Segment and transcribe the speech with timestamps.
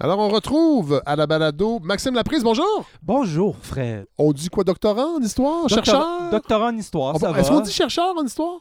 [0.00, 2.44] Alors, on retrouve à la balado Maxime Laprise.
[2.44, 2.86] Bonjour.
[3.02, 4.06] Bonjour, Fred.
[4.16, 5.62] On dit quoi, doctorant en histoire?
[5.62, 6.30] Doctor- chercheur?
[6.30, 7.40] Doctorant en histoire, On- ça va.
[7.40, 8.60] Est-ce qu'on dit chercheur en histoire?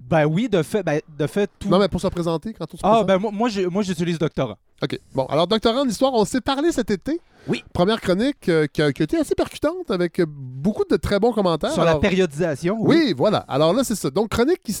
[0.00, 1.68] Ben oui, de fait, ben, de fait tout.
[1.68, 3.30] Non, mais pour se présenter, quand on se ah, ben moi,
[3.70, 4.56] moi, j'utilise doctorant.
[4.82, 4.98] OK.
[5.14, 7.20] Bon, alors, doctorant en histoire, on s'est parlé cet été.
[7.46, 7.62] Oui.
[7.72, 11.32] Première chronique euh, qui, a, qui a été assez percutante avec beaucoup de très bons
[11.32, 11.70] commentaires.
[11.72, 12.76] Sur la périodisation.
[12.80, 13.44] Oui, voilà.
[13.48, 14.10] Alors là, c'est ça.
[14.10, 14.76] Donc, chronique qui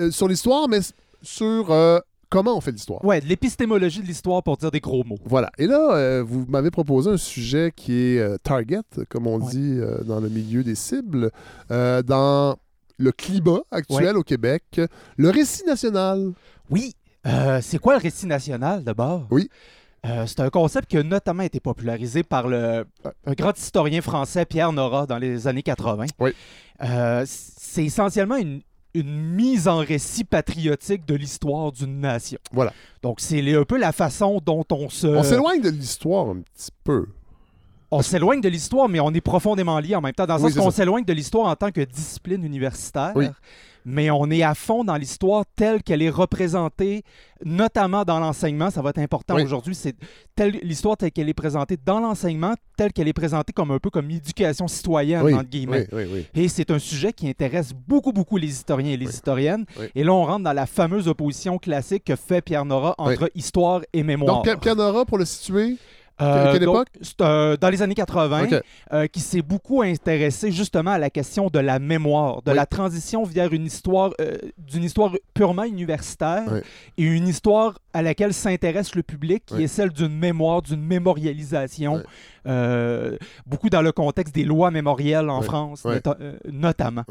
[0.00, 0.80] euh, sur l'histoire, mais
[1.22, 3.04] sur euh, comment on fait l'histoire?
[3.04, 5.18] Ouais, l'épistémologie de l'histoire pour dire des gros mots.
[5.24, 5.50] Voilà.
[5.58, 9.50] Et là, euh, vous m'avez proposé un sujet qui est euh, target, comme on Ouais.
[9.50, 11.30] dit euh, dans le milieu des cibles,
[11.70, 12.56] dans
[12.98, 14.80] le climat actuel au Québec,
[15.16, 16.32] le récit national.
[16.70, 16.94] Oui.
[17.60, 19.26] C'est quoi le récit national d'abord?
[19.30, 19.48] Oui.
[20.26, 22.84] C'est un concept qui a notamment été popularisé par le,
[23.26, 26.06] un grand historien français, Pierre Nora, dans les années 80.
[26.20, 26.30] Oui.
[27.26, 28.60] C'est essentiellement une,
[28.96, 32.38] une mise en récit patriotique de l'histoire d'une nation.
[32.52, 32.72] Voilà.
[33.02, 35.06] Donc, c'est un peu la façon dont on se...
[35.06, 37.06] On s'éloigne de l'histoire un petit peu.
[37.90, 40.52] On s'éloigne de l'histoire, mais on est profondément lié en même temps, dans le Oui,
[40.52, 43.12] sens qu'on s'éloigne de l'histoire en tant que discipline universitaire.
[43.14, 43.26] Oui.
[43.88, 47.04] Mais on est à fond dans l'histoire telle qu'elle est représentée,
[47.44, 48.68] notamment dans l'enseignement.
[48.70, 49.44] Ça va être important Oui.
[49.44, 49.76] aujourd'hui.
[49.76, 49.94] C'est
[50.34, 53.90] telle- l'histoire telle qu'elle est présentée dans l'enseignement, telle qu'elle est présentée comme un peu
[53.90, 55.86] comme éducation citoyenne, oui, entre guillemets.
[55.92, 56.26] oui.
[56.34, 59.64] Et c'est un sujet qui intéresse beaucoup, beaucoup les historiens et les historiennes.
[59.94, 63.82] Et là, on rentre dans la fameuse opposition classique que fait Pierre Nora entre histoire
[63.92, 64.36] et mémoire.
[64.36, 65.76] Donc, Pierre- Pierre Nora, pour le situer,
[66.20, 66.88] Euh, quelle donc, époque?
[67.02, 68.62] c'est, euh, Dans les années 80, OK.
[68.92, 72.56] euh, qui s'est beaucoup intéressé justement à la question de la mémoire, de Oui.
[72.56, 74.12] la transition vers une histoire,
[74.56, 76.60] d'une histoire purement universitaire Oui.
[76.98, 79.62] et une histoire à laquelle s'intéresse le public, qui Oui.
[79.64, 82.02] est celle d'une mémoire, d'une mémorialisation, Oui.
[82.46, 83.16] euh,
[83.46, 85.46] beaucoup dans le contexte des lois mémorielles en Oui.
[85.46, 87.04] France, euh, notamment.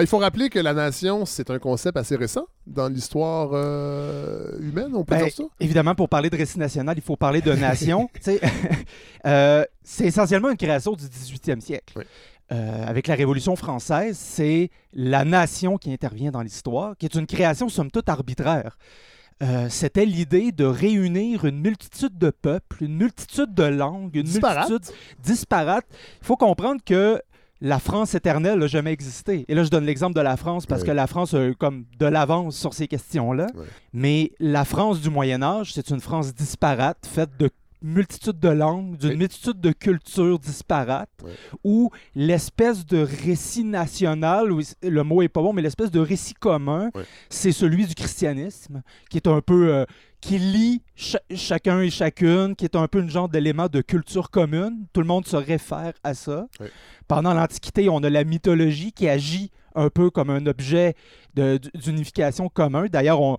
[0.00, 4.92] Il faut rappeler que la nation, c'est un concept assez récent dans l'histoire euh, humaine,
[4.94, 5.42] on peut Ben, dire ça?
[5.58, 8.08] Évidemment, pour parler de récit national, il faut parler de nation.
[9.84, 12.04] C'est essentiellement une création du 18e siècle.
[12.52, 17.26] Euh, avec la Révolution française, c'est la nation qui intervient dans l'histoire, qui est une
[17.26, 18.76] création somme toute arbitraire.
[19.42, 24.70] Euh, C'était l'idée de réunir une multitude de peuples, une multitude de langues, une Disparates.
[24.70, 25.84] multitude disparate.
[26.20, 27.20] Il faut comprendre que
[27.60, 29.44] la France éternelle n'a jamais existé.
[29.48, 30.88] Et là, je donne l'exemple de la France parce Oui.
[30.88, 33.46] que la France a eu comme de l'avance sur ces questions-là.
[33.54, 33.64] Oui.
[33.92, 37.48] Mais la France du Moyen Âge, c'est une France disparate, faite de
[37.82, 39.16] multitude de langues, d'une Oui.
[39.16, 41.30] multitude de cultures disparates, Oui.
[41.64, 44.48] où l'espèce de récit national,
[44.82, 47.02] le mot est pas bon, mais l'espèce de récit commun, Oui.
[47.28, 49.72] c'est celui du christianisme, qui est un peu...
[49.74, 49.84] euh,
[50.20, 54.30] qui lie cha- chacun et chacune, qui est un peu une genre d'élément de culture
[54.30, 54.86] commune.
[54.92, 56.46] Tout le monde se réfère à ça.
[57.08, 60.94] Pendant l'Antiquité, on a la mythologie qui agit un peu comme un objet
[61.74, 62.86] d'unification commun.
[62.90, 63.38] D'ailleurs,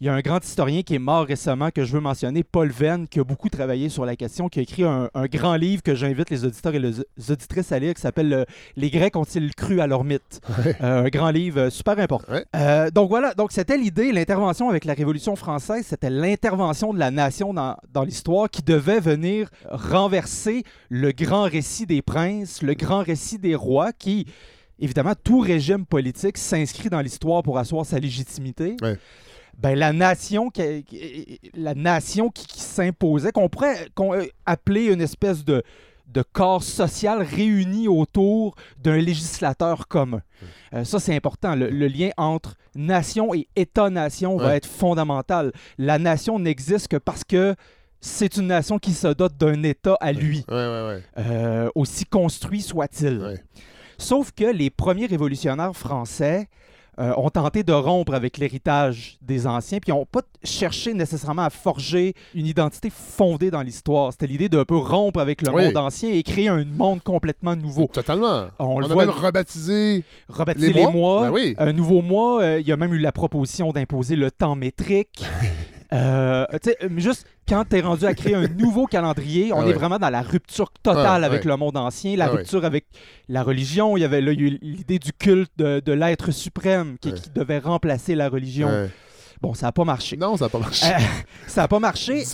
[0.00, 2.68] il y a un grand historien qui est mort récemment que je veux mentionner, Paul
[2.70, 5.82] Venn, qui a beaucoup travaillé sur la question, qui a écrit un, un grand livre
[5.82, 7.00] que j'invite les auditeurs et les
[7.30, 8.44] auditrices à lire, qui s'appelle
[8.76, 10.74] Les Grecs ont-ils cru à leur mythe Ouais.
[10.82, 12.32] Euh, Un grand livre euh, super important.
[12.32, 12.44] Ouais.
[12.56, 17.10] Euh, donc voilà, donc c'était l'idée, l'intervention avec la Révolution française, c'était l'intervention de la
[17.12, 23.02] nation dans, dans l'histoire qui devait venir renverser le grand récit des princes, le grand
[23.02, 24.26] récit des rois qui,
[24.78, 28.76] évidemment, tout régime politique s'inscrit dans l'histoire pour asseoir sa légitimité.
[28.82, 28.96] Ouais.
[29.58, 35.44] Ben, la nation, qui, la nation qui, qui s'imposait, qu'on pourrait euh, appeler une espèce
[35.44, 35.64] de,
[36.06, 40.22] de corps social réuni autour d'un législateur commun.
[40.74, 41.56] Euh, ça, c'est important.
[41.56, 44.56] Le, le lien entre nation et État-nation va Ouais.
[44.58, 45.52] être fondamental.
[45.76, 47.56] La nation n'existe que parce que
[48.00, 51.02] c'est une nation qui se dote d'un État à lui, Ouais, ouais, ouais.
[51.18, 53.40] euh, aussi construit soit-il.
[53.98, 56.48] Sauf que les premiers révolutionnaires français
[57.00, 61.50] euh, ont tenté de rompre avec l'héritage des anciens, puis n'ont pas cherché nécessairement à
[61.50, 64.10] forger une identité fondée dans l'histoire.
[64.12, 65.64] C'était l'idée d'un peu rompre avec le Oui.
[65.66, 67.86] monde ancien et créer un monde complètement nouveau.
[67.92, 68.46] Totalement.
[68.58, 70.92] On On, le a voit- même rebaptisé Rebaptiser les les mois.
[70.92, 71.22] mois.
[71.26, 71.54] Ben oui.
[71.58, 75.24] Un nouveau mois, euh, il y a même eu la proposition d'imposer le temps métrique.
[75.92, 79.62] Euh, tu sais, mais juste quand tu es rendu à créer un nouveau calendrier, on
[79.62, 81.50] Ah est vraiment dans la rupture totale Ah, avec ouais.
[81.50, 82.36] le monde ancien, la Ah ouais.
[82.38, 82.84] rupture avec
[83.28, 83.96] la religion.
[83.96, 88.68] Il y avait l'idée du culte de, de l'être suprême qui devait remplacer la religion.
[89.40, 90.16] Bon, ça n'a pas marché.
[90.16, 90.86] Non, ça n'a pas marché.
[90.86, 90.98] Euh,
[91.46, 92.22] ça n'a pas marché.
[92.22, 92.24] Et,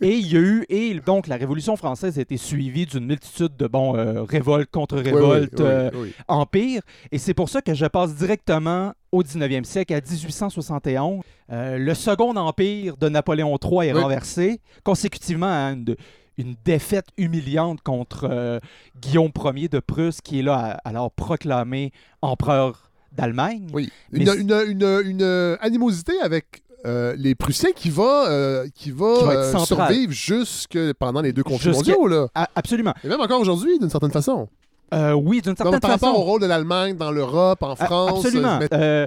[0.08, 3.56] et il y a eu, et donc la Révolution française a été suivie d'une multitude
[3.56, 5.52] de bon, euh, révoltes contre oui, révoltes.
[5.58, 6.12] oui, euh, oui.
[6.28, 6.82] empire.
[7.10, 11.22] Et c'est pour ça que je passe directement au 19e siècle, à 1871.
[11.50, 15.96] Euh, le second empire de Napoléon III est renversé, consécutivement à une,
[16.38, 18.60] une défaite humiliante contre
[18.98, 21.92] Guillaume Ier de Prusse, qui est là alors proclamé
[22.22, 23.66] empereur d'Allemagne.
[23.72, 23.90] Oui.
[24.12, 29.14] Une, c'est- une, une, une animosité avec euh, les Prussiens qui va, euh, qui va,
[29.18, 32.06] Qui va être euh, survivre jusque pendant les deux conflits mondiaux.
[32.08, 32.26] Là.
[32.56, 32.92] Absolument.
[33.04, 34.48] Et même encore aujourd'hui, d'une certaine façon.
[34.92, 36.06] Euh, oui, d'une certaine Donc, par façon.
[36.06, 38.24] rapport au rôle de l'Allemagne dans l'Europe, en France.
[38.24, 38.58] Absolument.
[38.70, 39.06] mais-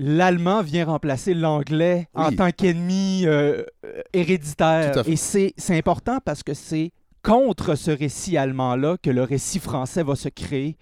[0.00, 3.64] L'allemand vient remplacer l'anglais en tant qu'ennemi euh,
[4.12, 4.92] héréditaire.
[4.92, 5.12] Tout à fait.
[5.12, 5.16] Et
[5.56, 6.92] c'est important parce que c'est
[7.24, 10.76] contre ce récit allemand-là que le récit français va se créer.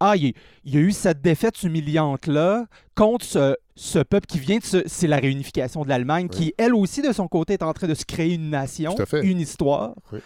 [0.00, 0.32] Ah, il
[0.64, 4.82] y, a- eu cette défaite humiliante-là contre ce, ce peuple qui vient de se...
[4.86, 6.36] C'est la réunification de l'Allemagne Oui.
[6.36, 9.38] qui, elle aussi, de son côté, est en train de se créer une nation, une
[9.40, 9.94] histoire.
[10.12, 10.20] Oui.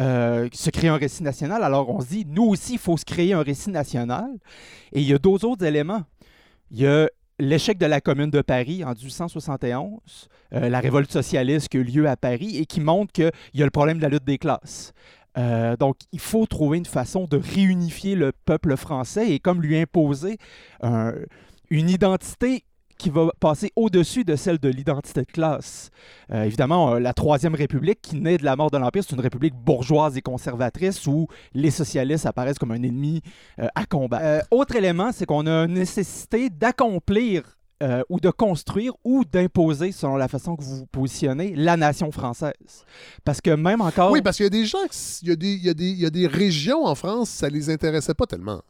[0.00, 1.62] euh, se créer un récit national.
[1.62, 4.26] Alors on se dit, nous aussi, il faut se créer un récit national.
[4.92, 6.02] Et il y a d'autres autres éléments.
[6.72, 7.08] Il y a
[7.38, 11.84] l'échec de la Commune de Paris en 1871, euh, la révolte socialiste qui a eu
[11.84, 14.38] lieu à Paris et qui montre qu'il y a le problème de la lutte des
[14.38, 14.92] classes.
[15.36, 19.78] Euh, donc, il faut trouver une façon de réunifier le peuple français et comme lui
[19.78, 20.38] imposer
[20.82, 21.12] un-
[21.70, 22.64] une identité
[22.96, 25.90] qui va passer au-dessus de celle de l'identité de classe.
[26.30, 29.20] Euh, évidemment, euh, la Troisième République, qui naît de la mort de l'Empire, c'est une
[29.20, 33.20] république bourgeoise et conservatrice où les socialistes apparaissent comme un ennemi
[33.58, 34.46] à combattre.
[34.52, 40.28] Autre élément, c'est qu'on a nécessité d'accomplir euh, ou de construire ou d'imposer, selon la
[40.28, 42.52] façon que vous vous positionnez, la nation française.
[43.24, 44.10] Parce que même encore...
[44.12, 44.78] Oui, parce qu'il y a des gens,
[45.22, 47.28] il y a des, il y a des, il y a des régions en France,
[47.30, 48.62] ça les intéressait pas tellement.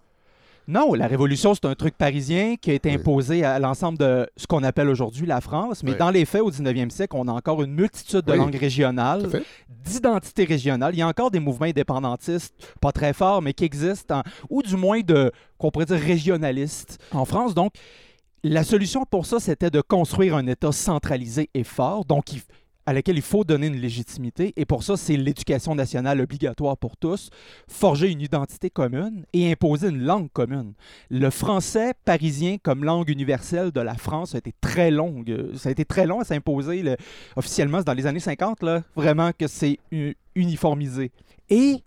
[0.66, 2.94] Non, la Révolution, c'est un truc parisien qui a été Oui.
[2.94, 5.82] imposé à l'ensemble de ce qu'on appelle aujourd'hui la France.
[5.82, 5.98] Mais Oui.
[5.98, 8.38] dans les faits, au 19e siècle, on a encore une multitude de Oui.
[8.38, 9.28] langues régionales,
[9.68, 10.94] d'identités régionales.
[10.94, 14.62] Il y a encore des mouvements indépendantistes, pas très forts, mais qui existent, en- ou
[14.62, 17.54] du moins de, qu'on pourrait dire régionalistes en France.
[17.54, 17.74] Donc,
[18.44, 22.42] la solution pour ça, c'était de construire un État centralisé et fort, donc il-
[22.86, 24.52] à laquelle il faut donner une légitimité.
[24.56, 27.30] Et pour ça, c'est l'éducation nationale obligatoire pour tous,
[27.66, 30.74] forger une identité commune et imposer une langue commune.
[31.08, 35.24] Le français parisien comme langue universelle de la France a été très long.
[35.26, 36.82] euh, Ça a été très long à s'imposer.
[36.82, 36.96] le-
[37.36, 39.78] Officiellement, c'est dans les années 50, là, vraiment que c'est
[40.34, 41.10] uniformisé.
[41.48, 41.82] Et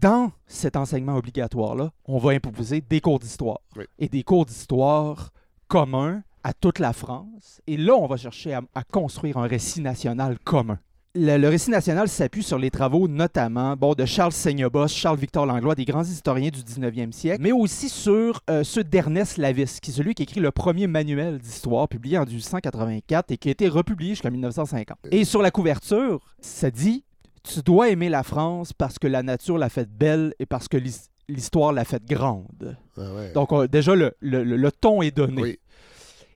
[0.00, 3.60] dans cet enseignement obligatoire-là, on va imposer des cours d'histoire.
[3.76, 3.84] Oui.
[4.00, 5.30] Et des cours d'histoire
[5.76, 7.62] communs à toute la France.
[7.66, 10.78] Et là, on va chercher à, à construire un récit national commun.
[11.14, 15.74] Le, le récit national s'appuie sur les travaux notamment bon, de Charles Seignobos, Charles-Victor Langlois,
[15.74, 19.94] des grands historiens du 19e siècle, mais aussi sur euh, ceux d'Ernest Lavis, qui est
[19.94, 24.10] celui qui écrit le premier manuel d'histoire publié en 1884 et qui a été republié
[24.10, 24.98] jusqu'en 1950.
[25.10, 27.02] Et sur la couverture, ça dit
[27.44, 30.76] Tu dois aimer la France parce que la nature l'a faite belle et parce que
[30.76, 32.76] l'his- l'histoire l'a faite grande.
[32.98, 33.32] Ah ouais.
[33.32, 35.42] Donc, déjà, le- le ton est donné.
[35.42, 35.58] Oui.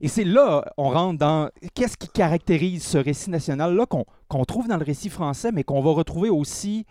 [0.00, 4.68] Et c'est là, on rentre dans qu'est-ce qui caractérise ce récit national-là qu'on qu'on trouve
[4.68, 6.84] dans le récit français, mais qu'on va retrouver aussi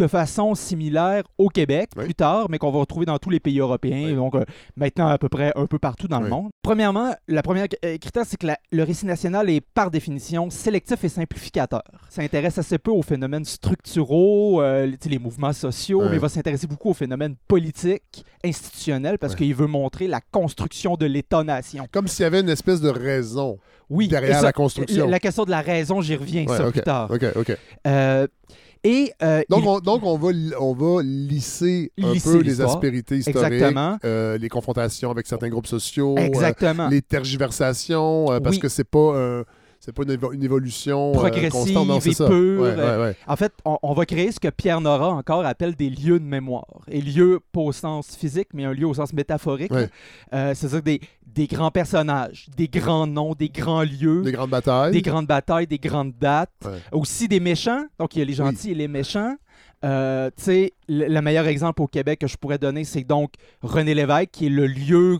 [0.00, 2.04] de façon similaire au Québec Oui.
[2.04, 4.14] plus tard, mais qu'on va retrouver dans tous les pays européens, Oui.
[4.14, 4.44] donc euh,
[4.76, 6.48] maintenant à peu près un peu partout dans le monde.
[6.62, 11.04] Premièrement, la première euh, critère, c'est que la- le récit national est par définition sélectif
[11.04, 11.82] et simplificateur.
[12.08, 16.66] Ça intéresse assez peu aux phénomènes structuraux, euh, les mouvements sociaux, mais il va s'intéresser
[16.66, 21.86] beaucoup aux phénomènes politiques, institutionnels, parce qu'il veut montrer la construction de l'État-nation.
[21.92, 23.58] Comme s'il y avait une espèce de raison
[23.90, 25.04] derrière ça, la construction.
[25.06, 27.10] La, la question de la raison, j'y reviens ça plus tard.
[27.10, 27.56] OK, OK.
[27.86, 28.26] Euh,
[28.82, 30.28] et euh, Donc, il- on, donc on, va,
[30.58, 33.62] on va lisser un peu les aspérités historiques,
[34.04, 38.60] euh, les confrontations avec certains groupes sociaux, euh, les tergiversations, parce Oui.
[38.60, 39.44] que c'est pas,
[39.80, 41.88] c'est pas une, évo- une évolution euh, Progressive constante.
[41.88, 42.28] Non, et ça.
[42.28, 43.16] pure, Ouais, ouais, ouais.
[43.26, 46.24] En fait, on, on va créer ce que Pierre Nora encore appelle des lieux de
[46.24, 46.66] mémoire.
[46.88, 49.72] Et lieux, pas au sens physique, mais un lieu au sens métaphorique.
[49.72, 54.92] Euh, C'est-à-dire des, des grands personnages, des grands noms, des grands lieux, Des grandes batailles.
[54.92, 56.50] des grandes batailles, des grandes dates.
[56.92, 57.84] Aussi des méchants.
[57.98, 59.34] Donc, il y a les gentils et les méchants.
[59.82, 63.32] Euh, tu sais, le, le meilleur exemple au Québec que je pourrais donner, c'est donc
[63.62, 65.18] René Lévesque, qui est le lieu,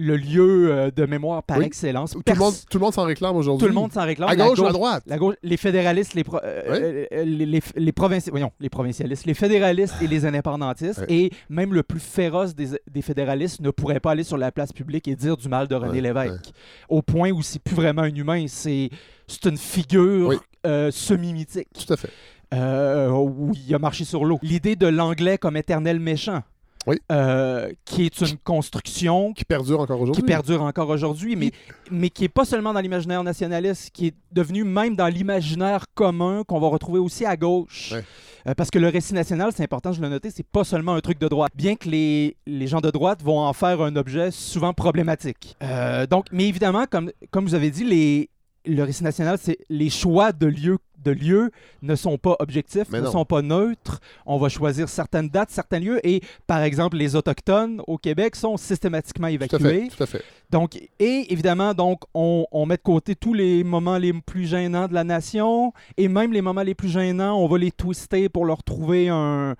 [0.00, 1.64] le lieu euh, de mémoire par Oui.
[1.64, 2.12] excellence.
[2.12, 3.60] Tout, le monde, tout le monde s'en réclame aujourd'hui.
[3.66, 4.28] tout le monde s'en réclame.
[4.28, 5.02] À La gauche ou à droite?
[5.06, 9.26] la gauche, les fédéralistes, les, pro- euh, euh, les, les, les provinci- voyons, les provincialistes,
[9.26, 14.00] les fédéralistes et les indépendantistes, et même le plus féroce des, des fédéralistes ne pourrait
[14.00, 16.52] pas aller sur la place publique et dire du mal de René Lévesque.
[16.88, 18.90] Au point où c'est plus vraiment un humain, c'est
[19.26, 20.32] c'est une figure
[20.66, 22.08] euh, semi-mythique Tout à fait.
[22.54, 24.38] euh, où il a marché sur l'eau.
[24.42, 26.42] L'idée de l'anglais comme éternel méchant,
[26.86, 26.96] Oui.
[27.12, 30.22] euh, qui est une construction Qui perdure encore qui aujourd'hui.
[30.24, 31.52] perdure encore aujourd'hui, mais,
[31.90, 36.44] mais qui est pas seulement dans l'imaginaire nationaliste, qui est devenu même dans l'imaginaire commun
[36.46, 37.92] qu'on va retrouver aussi à gauche.
[37.92, 38.04] Ouais.
[38.46, 41.00] Euh, parce que le récit national, c'est important, je l'ai noté, c'est pas seulement un
[41.00, 41.52] truc de droite.
[41.54, 45.56] Bien que les, les gens de droite vont en faire un objet souvent problématique.
[45.62, 48.30] Euh, donc, mais évidemment, comme, comme vous avez dit, les,
[48.66, 52.98] le récit national, c'est les choix de lieux de lieux ne sont pas objectifs, Mais
[52.98, 53.12] ne non.
[53.12, 54.00] sont pas neutres.
[54.26, 58.56] On va choisir certaines dates, certains lieux, et par exemple, les autochtones au Québec sont
[58.56, 59.64] systématiquement Tout à fait.
[59.76, 59.88] évacués.
[59.96, 60.24] Tout à fait.
[60.50, 64.88] Donc, et évidemment, donc, on, on met de côté tous les moments les plus gênants
[64.88, 68.44] de la nation, et même les moments les plus gênants, on va les twister pour
[68.44, 69.54] leur trouver un.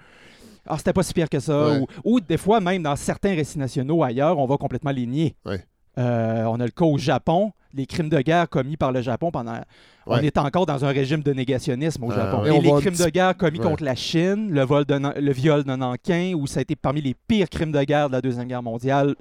[0.66, 1.70] Ah, c'était pas si pire que ça.
[1.70, 1.78] Ouais.
[2.04, 5.36] Ou, ou des fois, même dans certains récits nationaux ailleurs, on va complètement les nier.
[5.46, 5.64] Ouais.
[5.96, 9.30] Euh, on a le cas au Japon, les crimes de guerre commis par le Japon
[9.30, 9.60] pendant.
[10.06, 12.44] On est encore dans un régime de négationnisme au Euh, Japon.
[12.44, 13.64] Et les crimes petit- de guerre commis Ouais.
[13.66, 16.76] contre la Chine, le, vol de Nan- le viol de Nankin, où ça a été
[16.76, 19.14] parmi les pires crimes de guerre de la Deuxième Guerre mondiale,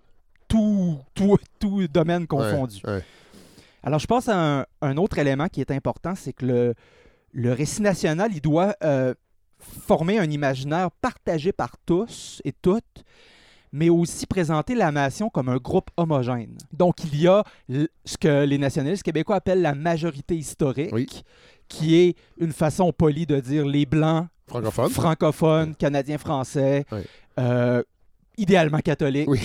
[0.48, 2.78] tout, tout, tout domaine confondu.
[2.86, 3.04] Ouais, ouais.
[3.84, 6.74] Alors, je pense à un, un autre élément qui est important, c'est que le,
[7.34, 9.14] le récit national, il doit euh,
[9.60, 13.04] former un imaginaire partagé par tous et toutes,
[13.72, 16.58] mais aussi présenter la nation comme un groupe homogène.
[16.72, 17.44] Donc, il y a
[18.06, 21.08] ce que les nationalistes québécois appellent la majorité historique, Oui.
[21.68, 24.90] qui est une façon polie de dire les Blancs, Francophone.
[24.90, 26.86] francophones, canadiens, français,
[27.40, 27.84] euh,
[28.38, 29.42] idéalement catholiques, Oui.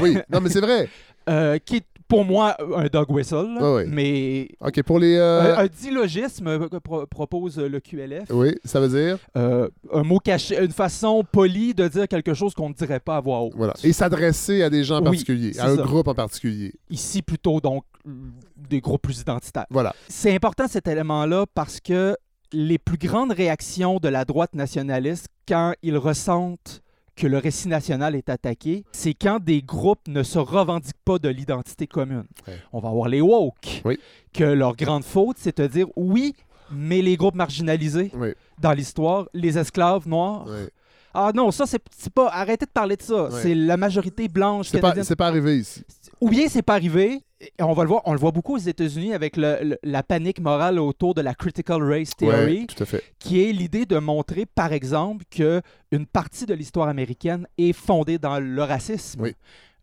[0.00, 0.88] oui, non, mais c'est vrai.
[1.28, 3.86] euh, qui est pour moi un dog whistle, Ouais, ouais.
[3.86, 5.16] mais OK, pour les...
[5.16, 8.24] euh, un, que pro- propose le QLF.
[8.30, 9.18] Oui, ça veut dire...
[9.36, 13.16] Euh, un mot caché, une façon polie de dire quelque chose qu'on ne dirait pas
[13.16, 13.54] à voix haute.
[13.56, 13.72] Voilà.
[13.82, 15.82] Et s'adresser à des gens Oui, particuliers, c'est à un ça.
[15.82, 16.74] groupe en particulier.
[16.90, 17.84] Ici, plutôt, donc,
[18.56, 19.66] des groupes plus identitaires.
[19.70, 19.94] Voilà.
[20.08, 22.16] C'est important cet élément-là parce que
[22.52, 26.82] les plus grandes réactions de la droite nationaliste, quand ils ressentent
[27.16, 31.28] que le récit national est attaqué, c'est quand des groupes ne se revendiquent pas de
[31.28, 32.24] l'identité commune.
[32.46, 32.54] Ouais.
[32.72, 33.98] On va avoir les woke, Oui.
[34.32, 36.34] que leur grande faute, c'est de dire oui,
[36.70, 40.46] mais les groupes marginalisés Oui, dans l'histoire, les esclaves noirs.
[40.48, 40.68] oui.
[41.12, 41.82] Ah non, ça c'est
[42.14, 42.28] pas.
[42.28, 43.30] Arrêtez de parler de ça.
[43.42, 45.82] C'est la majorité blanche C'est pas, pas arrivé ici.
[46.20, 47.20] Ou bien c'est pas arrivé.
[47.40, 48.02] Et on va le voir.
[48.04, 51.34] On le voit beaucoup aux États-Unis avec le- le- la panique morale autour de la
[51.34, 53.02] critical race theory, Ouais, tout à fait.
[53.18, 58.18] qui est l'idée de montrer, par exemple, que une partie de l'histoire américaine est fondée
[58.18, 59.22] dans le racisme.
[59.22, 59.34] Oui.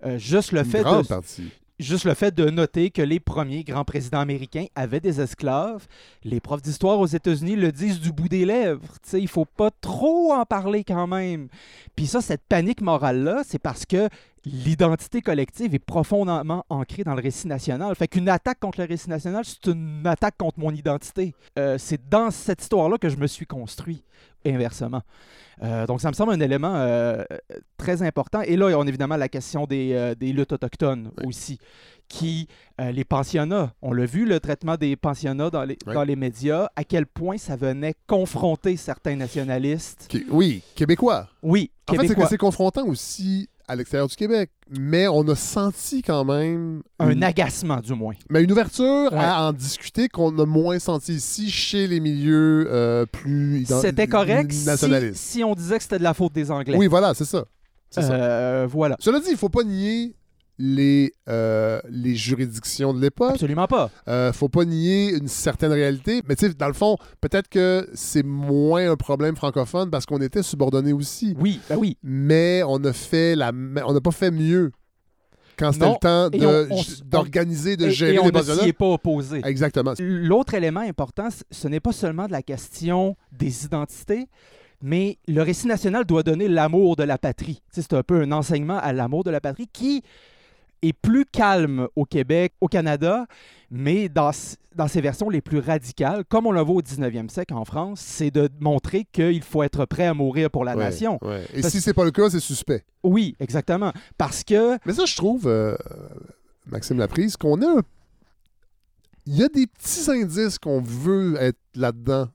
[0.06, 1.50] Euh, juste le Une fait grande de partie.
[1.80, 5.88] Juste le fait de noter que les premiers grands présidents américains avaient des esclaves.
[6.24, 8.82] Les profs d'histoire aux États-Unis le disent du bout des lèvres.
[9.04, 11.50] Sais, il faut pas trop en parler quand même.
[11.96, 14.10] Puis ça, cette panique morale-là, c'est parce que
[14.46, 17.94] l'identité collective est profondément ancrée dans le récit national.
[17.96, 21.34] Fait qu'une attaque contre le récit national, c'est une attaque contre mon identité.
[21.60, 24.04] Euh, c'est dans cette histoire-là que je me suis construit,
[24.54, 25.02] inversement.
[25.64, 27.24] Euh, donc, ça me semble un élément euh,
[27.78, 28.42] très important.
[28.42, 31.26] Et là, on a évidemment la question des, euh, des luttes autochtones Oui.
[31.28, 31.58] aussi,
[32.08, 32.48] qui,
[32.80, 35.94] les pensionnats, on l'a vu, le traitement des pensionnats dans les, Oui.
[35.94, 40.06] dans les médias, à quel point ça venait confronter certains nationalistes?
[40.08, 41.28] Qui- Oui, québécois.
[41.44, 42.28] Oui, En fait, c'est que québécois.
[42.30, 44.50] c'est confrontant aussi à l'extérieur du Québec.
[44.70, 48.16] Mais on a senti quand même un une, agacement, du moins.
[48.30, 49.20] mais une ouverture Ouais.
[49.20, 54.52] à en discuter qu'on a moins senti ici chez les milieux euh, plus C'était correct
[55.14, 56.78] si, on disait que c'était de la faute des Anglais.
[56.78, 57.46] Oui, voilà, c'est ça.
[57.90, 58.02] Ça.
[58.02, 58.98] Euh, voilà.
[59.00, 60.16] Cela dit, il faut pas nier
[60.60, 63.32] les, euh, les juridictions de l'époque.
[63.34, 63.90] Absolument pas.
[64.08, 66.22] Euh, faut pas nier une certaine réalité.
[66.28, 70.20] Mais tu sais, dans le fond, peut-être que c'est moins un problème francophone parce qu'on
[70.22, 71.36] était subordonnés aussi.
[71.40, 71.98] Oui, ben oui.
[72.04, 73.52] Mais on a fait la,
[73.86, 74.72] on n'a pas fait mieux
[75.58, 78.32] quand c'était le temps et de- on- on- d'organiser, de Et, gérer et on les
[78.32, 79.42] ne est pas opposé.
[79.44, 79.94] Exactement.
[80.00, 84.28] L'autre élément important, ce n'est pas seulement de la question des identités,
[84.84, 87.56] mais le récit national doit donner l'amour de la patrie.
[87.74, 90.04] Tu sais, C'est un peu un enseignement à l'amour de la patrie qui
[90.82, 93.26] est plus calme au Québec, au Canada,
[93.72, 94.32] mais dans,
[94.76, 98.00] dans ses versions les plus radicales, comme on le voit au 19e siècle en France,
[98.00, 101.20] c'est de montrer qu'il faut être prêt à mourir pour la Ouais, nation.
[101.22, 101.46] ouais.
[101.54, 102.84] Et Parce- si c'est pas le cas, c'est suspect.
[103.04, 103.92] Oui, exactement.
[104.18, 105.76] Parce que Mais ça, je trouve, euh,
[106.68, 107.82] Maxime Laprise, qu'on a.
[109.26, 112.30] Il y a des petits indices qu'on veut être là-dedans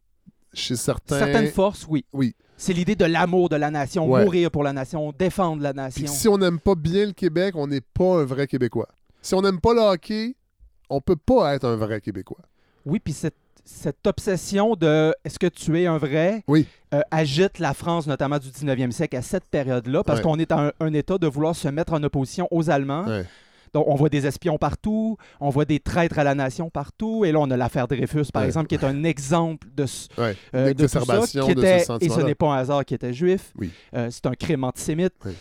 [0.52, 1.18] chez certains.
[1.18, 2.04] certaines forces, oui.
[2.12, 2.34] Oui.
[2.64, 4.22] C'est l'idée de l'amour de la nation, Ouais.
[4.24, 6.04] mourir pour la nation, défendre la nation.
[6.04, 8.86] Puis si on n'aime pas bien le Québec, on n'est pas un vrai Québécois.
[9.20, 10.36] Si on n'aime pas le hockey,
[10.88, 12.38] on peut pas être un vrai Québécois.
[12.86, 16.68] Oui, puis cette, cette obsession de est-ce que tu es un vrai Oui.
[16.94, 20.22] euh, agite la France, notamment du 19e siècle, à cette période-là, parce Ouais.
[20.24, 23.06] qu'on est dans un, un état de vouloir se mettre en opposition aux Allemands.
[23.06, 23.24] Ouais.
[23.74, 27.32] Donc, on voit des espions partout, on voit des traîtres à la nation partout, et
[27.32, 28.48] là, on a l'affaire Dreyfus, par Ouais.
[28.48, 29.84] exemple, qui est un exemple de,
[30.18, 30.36] Ouais.
[30.54, 32.94] euh, de tout ça, qui de était, ce et ce n'est pas un hasard qui
[32.94, 33.52] était juif.
[33.58, 33.70] Oui.
[33.94, 35.14] Euh, c'est un crime antisémite.
[35.24, 35.32] Oui.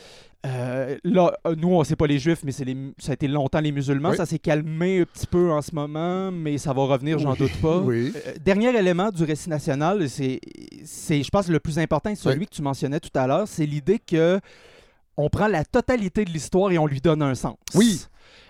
[0.43, 3.59] Euh, là, nous, on sait pas les juifs, mais c'est les, ça a été longtemps
[3.59, 4.09] les musulmans.
[4.09, 4.17] Oui.
[4.17, 7.37] Ça s'est calmé un petit peu en ce moment, mais ça va revenir, j'en Oui.
[7.37, 7.77] doute pas.
[7.83, 8.11] Oui.
[8.15, 10.39] Euh, dernier élément du récit national, c'est,
[10.83, 13.99] c'est, je pense, le plus important, celui que tu mentionnais tout à l'heure, c'est l'idée
[13.99, 14.39] que
[15.17, 17.57] on prend la totalité de l'histoire et on lui donne un sens.
[17.75, 18.05] Oui.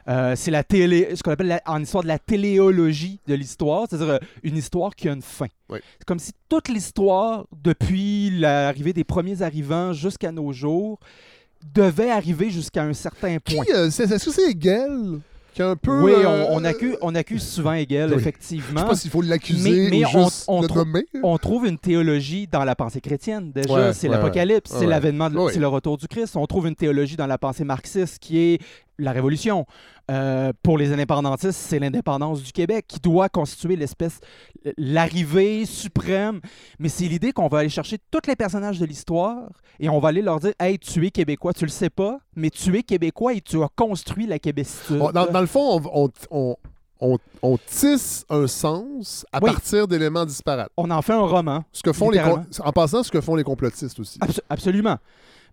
[0.08, 3.86] Euh, c'est la télé, ce qu'on appelle la- en histoire de la téléologie de l'histoire,
[3.90, 5.48] c'est-à-dire euh, une histoire qui a une fin.
[5.70, 5.80] Oui.
[6.00, 11.00] C'est comme si toute l'histoire, depuis l'arrivée des premiers arrivants jusqu'à nos jours,
[11.74, 13.66] devait arriver jusqu'à un certain Qui, point.
[13.76, 15.20] euh, c'est- est-ce que c'est Hegel?
[15.54, 16.02] Qui a un peu.
[16.02, 18.16] Oui, euh, on, on accuse, on accuse souvent Hegel, Oui.
[18.16, 18.82] Je effectivement.
[18.82, 21.06] sais pas s'il faut l'accuser Mais- mais ou on- juste on le trouve- nommer.
[21.24, 23.74] on trouve une théologie dans la pensée chrétienne déjà.
[23.74, 24.80] Ouais, c'est ouais, l'Apocalypse, ouais.
[24.80, 25.52] c'est l'avènement, de- ouais.
[25.54, 26.36] c'est le retour du Christ.
[26.36, 28.60] On trouve une théologie dans la pensée marxiste qui est
[28.98, 29.66] la Révolution.
[30.12, 34.20] Euh, pour les indépendantistes, c'est l'indépendance du Québec qui doit constituer l'espèce,
[34.78, 36.42] l'arrivée suprême.
[36.80, 39.50] Mais c'est l'idée qu'on va aller chercher tous les personnages de l'histoire
[39.80, 42.50] et on va aller leur dire Hey, tu es québécois, tu le sais pas, mais
[42.50, 44.98] tu es québécois et tu as construit la québécitude.
[45.14, 46.56] Dans, dans le fond, on, on, on,
[47.00, 49.50] on- on tisse un sens à Oui.
[49.52, 50.70] partir d'éléments disparates.
[50.78, 51.64] On en fait un roman.
[51.72, 52.44] Ce que font les Littéralement.
[52.56, 54.20] com- en passant, ce que font les complotistes aussi.
[54.20, 54.98] Abso- absolument.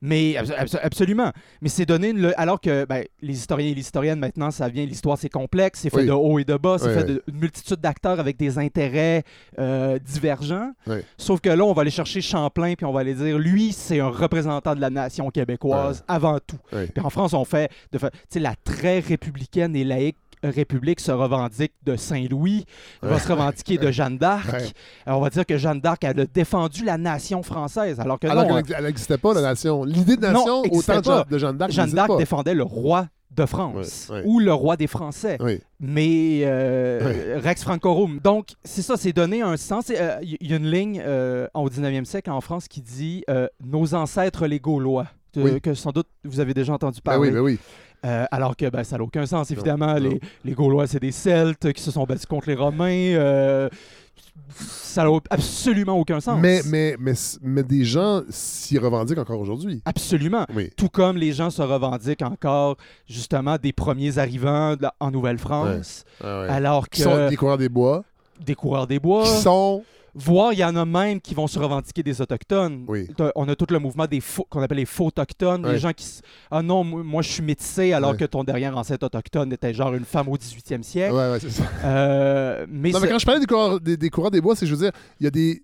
[0.00, 1.32] Mais abso- abso- absolument.
[1.60, 4.84] Mais c'est donné une- alors que ben, les historiens et les historiennes maintenant, ça vient,
[4.84, 6.06] l'histoire c'est complexe, c'est fait Oui.
[6.06, 7.18] de haut et de bas, c'est Oui, fait oui.
[7.28, 9.22] d'une multitude d'acteurs avec des intérêts
[9.58, 10.72] euh, divergents.
[11.16, 14.00] Sauf que là, on va aller chercher Champlain puis on va aller dire, lui, c'est
[14.00, 16.58] un représentant de la nation québécoise avant tout.
[16.70, 21.00] Puis en France, on fait, de fa- tu sais, la très républicaine et laïque République
[21.00, 22.64] se revendique de Saint-Louis,
[23.02, 24.52] va se revendiquer de Jeanne d'Arc.
[24.52, 24.66] Ouais.
[25.06, 28.26] Alors, on va dire que Jeanne d'Arc, elle a défendu la nation française, alors que
[28.26, 29.84] Alors non, qu'elle n'existait pas, la nation.
[29.84, 31.26] L'idée de Non, nation, existait autant de, pas.
[31.30, 35.36] De Jeanne d'Arc, Jeanne d'Arc défendait le roi de France ou le roi des Français,
[35.40, 35.60] Oui.
[35.80, 38.18] mais euh, Rex Francorum.
[38.22, 39.90] Donc, c'est ça, c'est donner un sens.
[39.90, 43.94] Il y, a une ligne euh, au 19e siècle en France qui dit euh, Nos
[43.94, 45.06] ancêtres les Gaulois.
[45.36, 45.60] Oui.
[45.60, 47.28] que sans doute vous avez déjà entendu Ben parler.
[47.28, 47.58] oui, ben oui.
[48.06, 49.94] Euh, alors que ben, ça n'a aucun sens, évidemment.
[49.94, 50.10] non.
[50.10, 52.86] Les, les Gaulois, c'est des Celtes qui se sont battus contre les Romains.
[53.14, 53.68] euh,
[54.54, 56.38] ça n'a absolument aucun sens.
[56.40, 57.12] Mais, mais, mais,
[57.42, 59.82] mais des gens s'y revendiquent encore aujourd'hui.
[59.84, 60.46] Absolument.
[60.54, 60.70] Oui.
[60.76, 62.76] Tout comme les gens se revendiquent encore,
[63.08, 66.04] justement, des premiers arrivants la- en Nouvelle-France.
[66.22, 66.48] Ah ouais.
[66.48, 68.04] Alors Qui que sont des coureurs des bois.
[68.44, 69.82] des coureurs des bois, Qui sont.
[70.18, 72.84] Voire il y en a même qui vont se revendiquer des autochtones.
[72.88, 73.08] Oui.
[73.36, 75.72] On a tout le mouvement des faux, qu'on appelle les faux autochtones, Ouais.
[75.72, 76.06] les gens qui
[76.50, 78.16] ah non moi je suis métissé alors Ouais.
[78.16, 81.14] que ton derrière ancêtre autochtone était genre une femme au 18e Ouais, siècle.
[81.14, 81.62] ouais, c'est ça.
[81.84, 84.66] Euh, mais Non, mais quand je parlais des coureurs des, des coureurs des bois, c'est
[84.66, 85.62] je veux dire, il y a des.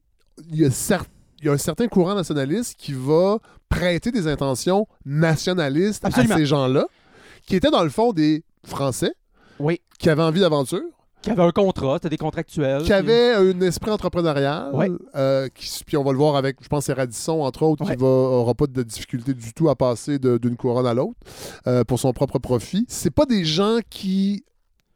[0.50, 1.04] Il y a, cer-
[1.40, 6.34] il y a un certain courant nationaliste qui va prêter des intentions nationalistes Absolument.
[6.34, 6.86] à ces gens-là,
[7.46, 9.12] qui étaient dans le fond des Français,
[9.58, 10.82] oui, qui avaient envie d'aventure,
[11.24, 12.82] qui avait un contrat, t'as des contractuels.
[12.82, 14.90] qui avaient un esprit entrepreneurial, Ouais.
[15.16, 17.96] euh, qui- puis on va le voir avec, je pense, c'est Radisson, entre autres, Ouais.
[17.96, 21.18] qui va, aura pas de difficulté du tout à passer d'une couronne à l'autre
[21.66, 22.84] euh, pour son propre profit.
[22.88, 24.44] C'est pas des gens qui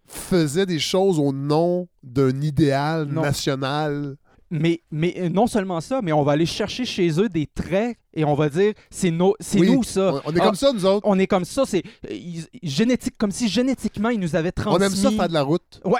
[0.07, 3.23] faisaient des choses au nom d'un idéal Non.
[3.23, 4.17] national.
[4.51, 8.25] Mais, mais non seulement ça, mais on va aller chercher chez eux des traits et
[8.25, 10.15] on va dire c'est c'est Oui, nous ça.
[10.15, 11.07] On, on est Ah, comme ça, nous autres.
[11.09, 12.15] On est comme ça, c'est euh,
[12.63, 14.85] génétique, comme si génétiquement ils nous avaient On transmis.
[14.87, 15.81] aime ça faire de la route.
[15.85, 15.99] Ouais.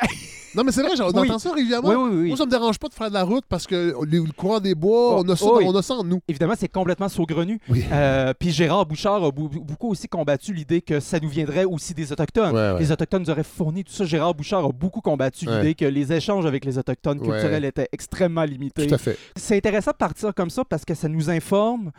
[0.55, 1.29] Non, mais c'est vrai, on Oui.
[1.29, 1.89] entend ça régulièrement.
[1.91, 2.29] Oui, oui, oui.
[2.29, 4.61] Moi, ça me dérange pas de faire de la route parce que les- le courant
[4.61, 5.65] des bois, Oh, on, a ça, oui.
[5.67, 6.21] on a ça en nous.
[6.27, 7.61] Évidemment, c'est complètement saugrenu.
[7.69, 7.85] Oui.
[7.93, 12.11] Euh, Puis Gérard Bouchard a beaucoup aussi combattu l'idée que ça nous viendrait aussi des
[12.13, 12.55] Autochtones.
[12.55, 12.81] Ouais, ouais.
[12.81, 14.05] Les Autochtones nous auraient fourni tout ça.
[14.07, 15.59] Gérard Bouchard a beaucoup combattu Ouais.
[15.59, 18.87] l'idée que les échanges avec les Autochtones culturels étaient extrêmement limités.
[18.87, 19.19] Tout à fait.
[19.37, 21.91] C'est intéressant de partir comme ça parce que ça nous informe.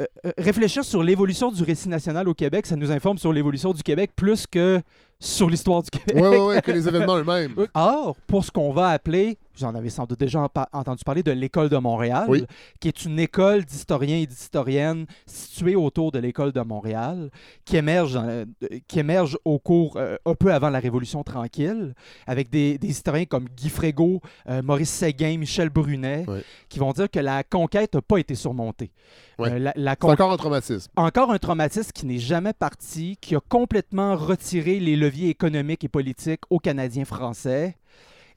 [0.00, 3.72] Euh, euh, réfléchir sur l'évolution du récit national au Québec, ça nous informe sur l'évolution
[3.72, 4.80] du Québec plus que
[5.18, 6.16] sur l'histoire du Québec.
[6.16, 7.54] Oui, oui, oui, que les événements eux-mêmes.
[7.74, 11.22] Or, pour ce qu'on va appeler, vous en avez sans doute déjà en- entendu parler
[11.22, 12.44] de l'École de Montréal, Oui.
[12.80, 17.30] qui est une école d'historiens et d'historiennes située autour de l'École de Montréal,
[17.64, 18.44] qui émerge, euh,
[18.88, 21.94] qui émerge au cours, euh, un peu avant la Révolution tranquille,
[22.26, 26.40] avec des, des historiens comme Guy Frégaud, euh, Maurice Séguin, Michel Brunet, Oui.
[26.68, 28.90] qui vont dire que la conquête n'a pas été surmontée.
[29.38, 29.48] Oui.
[29.58, 30.90] La, la C'est con- encore un traumatisme.
[30.96, 35.88] encore un traumatisme qui n'est jamais parti, qui a complètement retiré les leviers économiques et
[35.88, 37.76] politiques aux Canadiens français.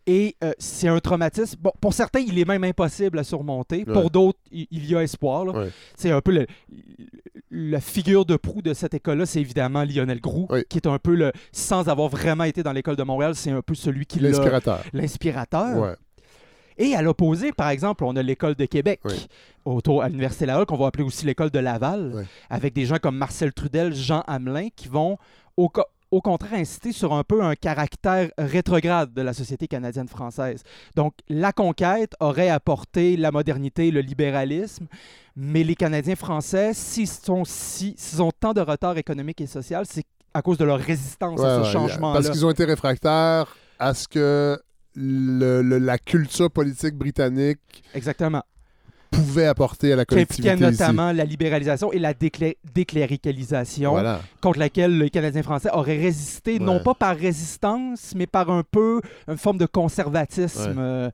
[0.08, 1.58] Et euh, c'est un traumatisme.
[1.62, 3.86] Bon, pour certains, il est même impossible à surmonter.
[3.88, 3.94] Ouais.
[3.94, 5.46] Pour d'autres, il, y a espoir.
[5.46, 5.70] Ouais.
[5.98, 6.48] C'est un peu le-
[7.50, 11.15] la figure de proue de cette école-là, c'est évidemment Lionel Groux, qui est un peu
[11.15, 14.30] le, sans avoir vraiment été dans l'école de Montréal, c'est un peu celui qui l'a,
[14.30, 14.84] L'inspirateur.
[14.94, 15.96] l'inspirateur.
[16.78, 19.28] Et à l'opposé, par exemple, on a l'école de Québec, Oui.
[19.63, 22.24] autour à l'Université Laval, qu'on va appeler aussi l'école de Laval, Oui.
[22.50, 25.18] avec des gens comme Marcel Trudel, Jean Hamelin, qui vont
[25.56, 25.72] au,
[26.12, 30.63] au contraire inciter sur un peu un caractère rétrograde de la société canadienne-française.
[30.96, 34.88] Donc, la conquête aurait apporté la modernité, le libéralisme,
[35.36, 39.86] mais les Canadiens français, s'ils sont si, s'ils ont tant de retard économique et social,
[39.89, 42.20] c'est à cause de leur résistance Ouais, à ce ouais, changement-là.
[42.22, 44.58] Parce qu'ils ont été réfractaires à ce que
[44.96, 48.44] le- le- la culture politique britannique Exactement.
[49.12, 50.62] Pouvait apporter à la qui collectivité ici.
[50.63, 54.22] notamment la libéralisation et la déclé- décléricalisation, Voilà.
[54.41, 59.02] contre laquelle les Canadiens français auraient résisté, non pas par résistance, mais par un peu
[59.28, 60.70] une forme de conservatisme.
[60.72, 60.76] Ouais.
[60.78, 61.10] euh,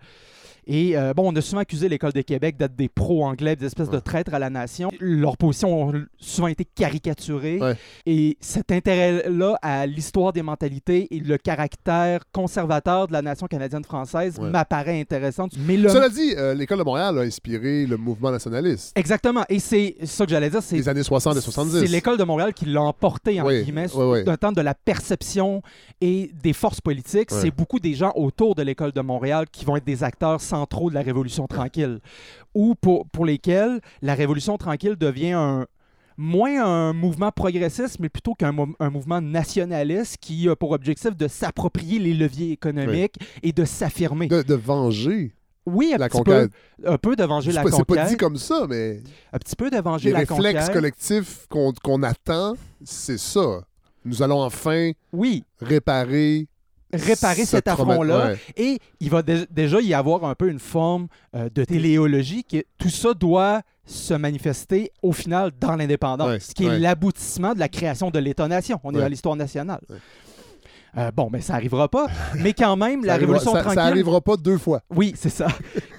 [0.73, 3.89] et euh, bon, on a souvent accusé l'École de Québec d'être des pro-anglais, des espèces
[3.89, 4.89] de traîtres à la nation.
[5.01, 7.59] Leur position a souvent été caricaturée.
[7.59, 7.75] Ouais.
[8.05, 14.39] Et cet intérêt-là à l'histoire des mentalités et le caractère conservateur de la nation canadienne-française
[14.39, 14.49] Ouais.
[14.49, 15.47] m'apparaît intéressant.
[15.67, 15.89] Mais le...
[15.89, 19.43] Cela dit, euh, l'École de Montréal a inspiré le mouvement nationaliste Exactement.
[19.49, 20.63] Et c'est ça que j'allais dire.
[20.63, 21.79] C'est des années 60 et 70.
[21.81, 23.87] c'est l'école de Montréal qui l'a emporté, en guillemets,
[24.25, 25.61] d'un temps de la perception
[25.99, 27.29] et des forces politiques.
[27.29, 30.89] C'est beaucoup des gens autour de l'école de Montréal qui vont être des acteurs centraux
[30.89, 31.99] de la Révolution tranquille,
[32.53, 35.65] ou pour, pour lesquels la Révolution tranquille devient un
[36.17, 41.15] moins un mouvement progressiste, mais plutôt qu'un mou- un mouvement nationaliste qui a pour objectif
[41.15, 44.27] de s'approprier les leviers économiques et de s'affirmer.
[44.27, 45.33] de, de venger
[45.65, 46.51] Oui, un la petit conquête.
[46.83, 49.01] peu, un peu de venger la pas, c'est pas dit conquête, comme ça, mais
[49.33, 50.73] un petit peu de venger les la réflexes conquête.
[50.73, 53.61] collectifs qu'on qu'on attend, c'est ça.
[54.05, 56.47] Nous allons enfin Oui, réparer
[56.93, 58.27] réparer ce cet affront-là.
[58.31, 58.37] ouais.
[58.57, 62.63] Et il va dé- déjà y avoir un peu une forme euh, de téléologie que
[62.77, 66.79] tout ça doit se manifester au final dans l'indépendance, Ouais, ce qui est ouais.
[66.79, 68.79] l'aboutissement de la création de l'État-nation.
[68.83, 69.81] On est à l'histoire nationale.
[70.97, 72.07] Euh, bon, mais ça arrivera pas.
[72.35, 73.79] Mais quand même, la Révolution ça, tranquille...
[73.79, 74.81] ça arrivera pas deux fois.
[74.89, 75.47] Oui, c'est ça.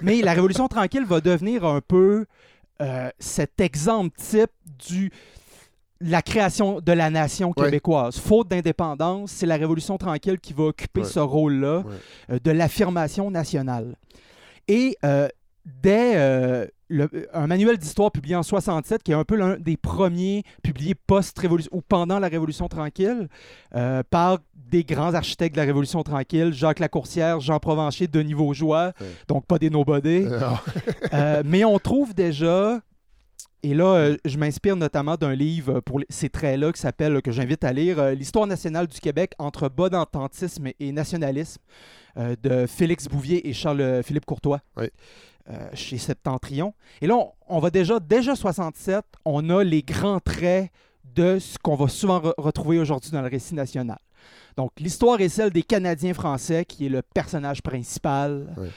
[0.01, 2.25] Mais la Révolution tranquille va devenir un peu
[2.81, 4.51] euh, cet exemple type
[4.87, 5.11] du
[6.03, 7.65] la création de la nation Ouais.
[7.65, 8.17] québécoise.
[8.17, 11.07] Faute d'indépendance, c'est la Révolution tranquille qui va occuper Ouais.
[11.07, 11.93] ce rôle-là Ouais.
[12.31, 13.95] euh, de l'affirmation nationale.
[14.67, 15.27] Et euh,
[15.81, 19.77] dès euh, le- un manuel d'histoire publié en 67, qui est un peu l'un des
[19.77, 23.27] premiers publiés post-révolution ou pendant la Révolution tranquille,
[23.75, 28.91] euh, par des grands architectes de la Révolution tranquille, Jacques Lacourcière, Jean Provencher, Denis Ouais.
[29.27, 30.25] donc pas des nobody.
[31.45, 32.79] Mais on trouve déjà,
[33.63, 37.31] et là, euh, je m'inspire notamment d'un livre pour les- ces traits-là qui s'appelle, que
[37.31, 41.61] j'invite à lire, euh, L'histoire nationale du Québec entre bonatentisme et nationalisme
[42.17, 44.59] euh, de Félix Bouvier et Charles-Philippe Courtois.
[44.77, 44.87] Oui.
[45.49, 46.73] euh, chez Septentrion.
[47.01, 50.69] Et là, on, on va déjà, déjà 67, on a les grands traits
[51.15, 53.97] de ce qu'on va souvent re- retrouver aujourd'hui dans le récit national.
[54.55, 58.53] Donc, l'histoire est celle des Canadiens français, qui est le personnage principal.
[58.57, 58.69] Ouais.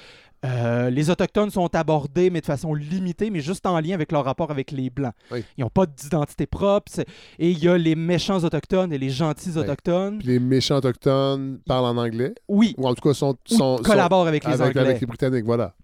[0.46, 4.24] Euh, les Autochtones sont abordés, mais de façon limitée, mais juste en lien avec leur
[4.24, 5.12] rapport avec les Blancs.
[5.32, 5.44] Oui.
[5.56, 6.92] Ils n'ont pas d'identité propre.
[7.38, 9.56] Et il y a les méchants Autochtones et les gentils.
[9.56, 10.18] Autochtones.
[10.18, 13.76] puis les méchants autochtones parlent en anglais, Oui, ou en tout cas sont, ou sont,
[13.78, 14.80] sont collaborent avec les avec, Anglais.
[14.80, 15.74] avec les Britanniques, voilà.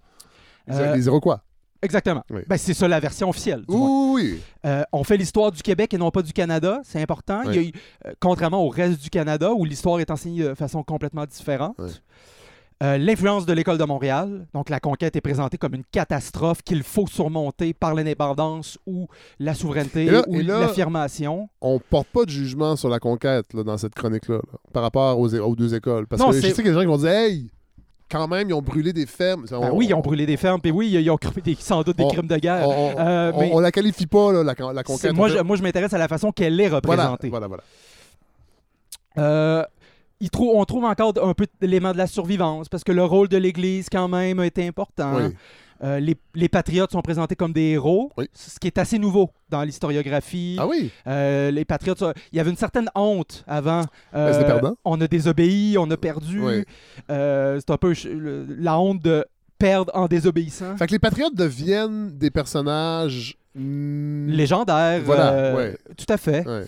[0.68, 1.42] Les, Euh, les Iroquois.
[1.84, 2.22] Exactement.
[2.30, 2.42] Oui.
[2.46, 3.64] Ben, c'est ça la version officielle.
[3.68, 4.12] du moins.
[4.14, 4.40] Oui, oui.
[4.66, 7.42] Euh, on fait l'histoire du Québec et non pas du Canada, c'est important.
[7.46, 7.72] Il y a eu-
[8.06, 11.74] euh, contrairement au reste du Canada, où l'histoire est enseignée de façon complètement différente.
[11.80, 11.88] Ouais.
[12.82, 16.82] Euh, L'influence de l'école de Montréal, donc la conquête est présentée comme une catastrophe qu'il
[16.82, 19.06] faut surmonter par l'indépendance ou
[19.38, 21.48] la souveraineté Et là- ou là- l'affirmation.
[21.60, 25.18] On porte pas de jugement sur la conquête là, dans cette chronique-là, là, par rapport
[25.18, 26.06] aux, aux deux écoles.
[26.08, 27.50] Parce Non, que je c'est- sais qu'il y a des gens qui vont dire Hey,
[28.10, 29.46] quand même, ils ont brûlé des fermes.
[29.48, 32.04] Ben oui, ils ont brûlé des fermes, puis oui, ils ont commis sans doute des
[32.04, 32.68] On- crimes de guerre.
[32.68, 35.12] On, Euh, on- mais on la qualifie pas, là, la, la conquête.
[35.14, 37.28] moi, je, moi, je m'intéresse à la façon qu'elle est voilà, représentée.
[37.28, 37.62] voilà, voilà.
[39.18, 39.62] Euh,
[40.22, 43.28] il trou- on trouve encore un peu d'éléments de la survivance parce que le rôle
[43.28, 45.16] de l'Église, quand même, a été important.
[45.16, 45.34] Oui.
[45.84, 48.26] Euh, les, les patriotes sont présentés comme des héros, Oui.
[48.34, 50.56] ce qui est assez nouveau dans l'historiographie.
[50.60, 50.92] Ah oui?
[51.08, 53.82] Euh, les patriotes, il y avait une certaine honte avant.
[54.14, 54.76] Euh, Ben, perdant.
[54.84, 56.40] on a désobéi, on a perdu.
[56.40, 56.64] Oui.
[57.10, 57.92] Euh, c'est un peu
[58.60, 59.24] la honte de
[59.58, 60.76] perdre en désobéissant.
[60.76, 63.36] Fait que les patriotes deviennent des personnages.
[63.56, 65.02] mm, Légendaire.
[65.04, 65.76] Voilà, euh, ouais.
[65.96, 66.46] Tout à fait.
[66.46, 66.64] ouais.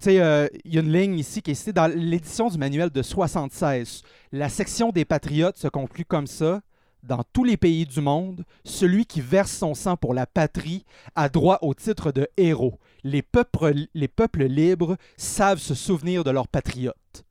[0.00, 2.56] Tu sais, euh, il y a une ligne ici qui est citée dans l'édition du
[2.56, 4.02] manuel de 76.
[4.32, 6.62] La section des patriotes se conclut comme ça.
[7.02, 10.84] Dans tous les pays du monde, celui qui verse son sang pour la patrie
[11.14, 12.78] a droit au titre de héros.
[13.04, 17.24] Les peuples, les peuples libres savent se souvenir de leurs patriotes.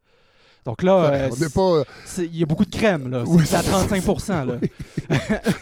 [0.65, 1.83] Donc là, euh, pas.
[2.05, 3.23] c'est- il y a beaucoup de crème, là.
[3.25, 4.05] Oui, c'est à c'est- 35
[4.45, 4.57] là.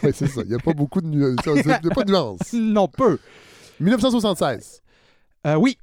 [0.02, 0.42] ouais, c'est ça.
[0.42, 1.36] Il n'y a pas beaucoup de nuances.
[1.46, 2.38] Il n'y a pas de nuances.
[2.52, 3.18] non, peu.
[3.80, 4.82] 1976.
[5.54, 5.78] Euh, oui,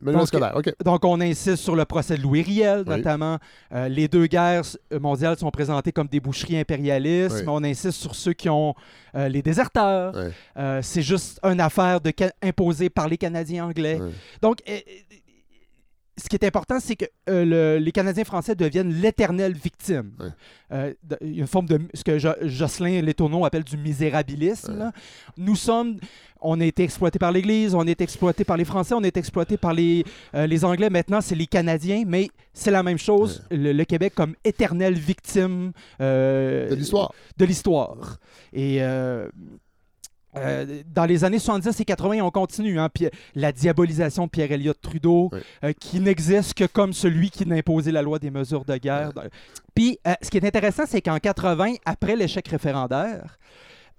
[0.00, 0.52] Manuel Donc, scolaire.
[0.56, 0.72] OK.
[0.84, 2.96] Donc, on insiste sur le procès de Louis Riel, Oui.
[2.96, 3.38] notamment.
[3.72, 7.36] Euh, les deux guerres euh, mondiales sont présentées comme des boucheries impérialistes.
[7.38, 7.42] Oui.
[7.44, 8.74] mais On insiste sur ceux qui ont
[9.14, 10.14] euh, les déserteurs.
[10.82, 14.00] C'est juste une affaire de imposée par les Canadiens anglais.
[14.42, 14.58] Donc,
[16.18, 20.12] ce qui est important, c'est que euh, le- les Canadiens français deviennent l'éternelle victime.
[20.18, 20.26] Ouais.
[20.72, 24.72] Euh, une forme de ce que Jo- Jocelyn Letourneau appelle du misérabilisme.
[24.72, 24.78] Ouais.
[24.78, 24.92] là.
[25.36, 25.96] Nous sommes,
[26.40, 29.08] on a été exploités par l'Église, on a été exploités par les Français, on a
[29.08, 30.04] été exploités par les,
[30.34, 30.90] euh, les Anglais.
[30.90, 33.44] Maintenant, c'est les Canadiens, mais c'est la même chose.
[33.50, 37.12] Le, le Québec comme éternelle victime De l'histoire.
[37.36, 38.18] de l'histoire.
[38.52, 38.78] Et
[40.36, 42.78] euh, dans les années 70 et 80, on continue.
[42.78, 45.30] Hein, puis la diabolisation de Pierre Elliott Trudeau,
[45.64, 49.12] euh, qui n'existe que comme celui qui n'a imposé la loi des mesures de guerre.
[49.74, 53.38] Puis euh, ce qui est intéressant, c'est qu'en 80, après l'échec référendaire,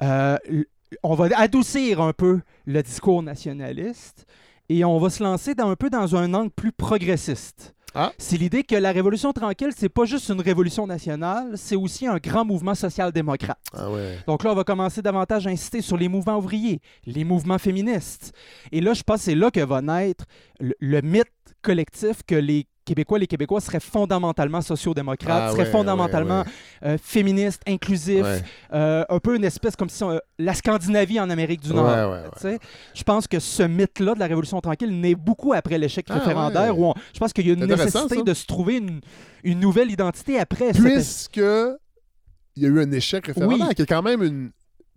[0.02, 4.26] on va adoucir un peu le discours nationaliste
[4.70, 7.76] et on va se lancer dans, un peu dans un angle plus progressiste.
[7.96, 8.12] Ah.
[8.18, 12.18] C'est l'idée que la révolution tranquille, c'est pas juste une révolution nationale, c'est aussi un
[12.18, 13.58] grand mouvement social-démocrate.
[13.74, 14.18] Ah ouais.
[14.28, 18.34] Donc là, on va commencer davantage à insister sur les mouvements ouvriers, les mouvements féministes.
[18.72, 20.26] Et là, je pense que c'est là que va naître
[20.60, 25.70] le, le mythe collectif que les Québécois, les Québécois seraient fondamentalement sociaux-démocrates, Ah seraient ouais,
[25.72, 28.26] fondamentalement ouais, euh, féministes, inclusifs,
[28.74, 32.24] euh, un peu une espèce comme si on- la Scandinavie en Amérique du Nord.
[32.42, 36.80] Je pense que ce mythe-là de la Révolution tranquille naît beaucoup après l'échec Ah, référendaire,
[36.80, 39.02] où on- je pense qu'il y a une nécessité de se trouver une,
[39.44, 40.74] une nouvelle identité après.
[40.74, 41.38] cette- Puisque
[42.56, 43.76] il y a eu un échec référendaire, Oui.
[43.76, 44.52] qui est quand même une,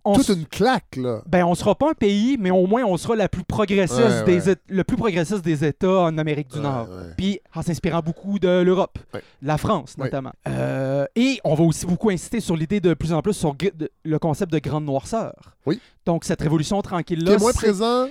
[0.05, 1.21] on toute une claque, là.
[1.25, 4.23] Ben, on sera pas un pays, mais au moins on sera la plus progressiste Ouais,
[4.25, 4.55] des ouais.
[4.67, 6.87] Le plus progressiste des États en Amérique du Ouais, Nord.
[7.17, 8.99] Puis en s'inspirant beaucoup de l'Europe,
[9.41, 10.33] la France notamment.
[10.47, 13.55] Euh, et on va aussi beaucoup insister sur l'idée de plus en plus sur
[14.03, 15.33] le concept de grande noirceur.
[15.65, 15.79] Oui.
[16.05, 18.07] Donc cette révolution tranquille Qui est moins présent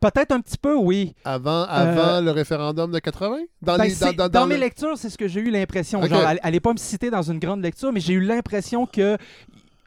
[0.00, 1.14] peut-être un petit peu, oui.
[1.24, 3.36] avant, avant le référendum de 80?
[3.62, 6.04] Dans, Euh, Ben, les, dans, dans- mes le- lectures, c'est ce que j'ai eu l'impression.
[6.04, 9.16] Genre, elle- pas me citer dans une grande lecture, mais j'ai eu l'impression que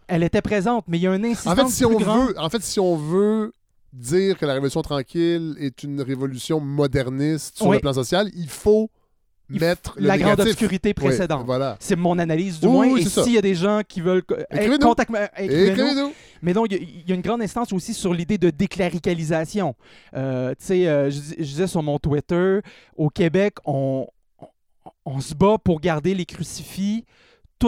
[0.08, 2.28] elle était présente, mais il y a un insistance En fait, si on, plus grande.
[2.30, 3.52] veut, en fait, si on veut
[3.94, 7.78] dire que la Révolution tranquille est une révolution moderniste sur Oui.
[7.78, 8.90] le plan social, il faut
[9.50, 11.46] Il mettre le la grande obscurité Oui, précédente.
[11.46, 11.78] voilà.
[11.80, 12.98] C'est mon analyse du Oui, moins.
[12.98, 15.72] et s'il y a des gens qui veulent contact- euh, écrivez-nous.
[15.72, 16.12] Écrivez-nous.
[16.42, 18.50] Mais donc, il y a- il y, a une grande instance aussi sur l'idée de
[18.50, 19.76] décléricalisation.
[20.16, 22.60] Euh, tu sais, euh, je, dis- je disais sur mon Twitter,
[22.98, 24.08] au Québec, on,
[24.40, 24.48] on,
[25.06, 27.06] on se bat pour garder les crucifix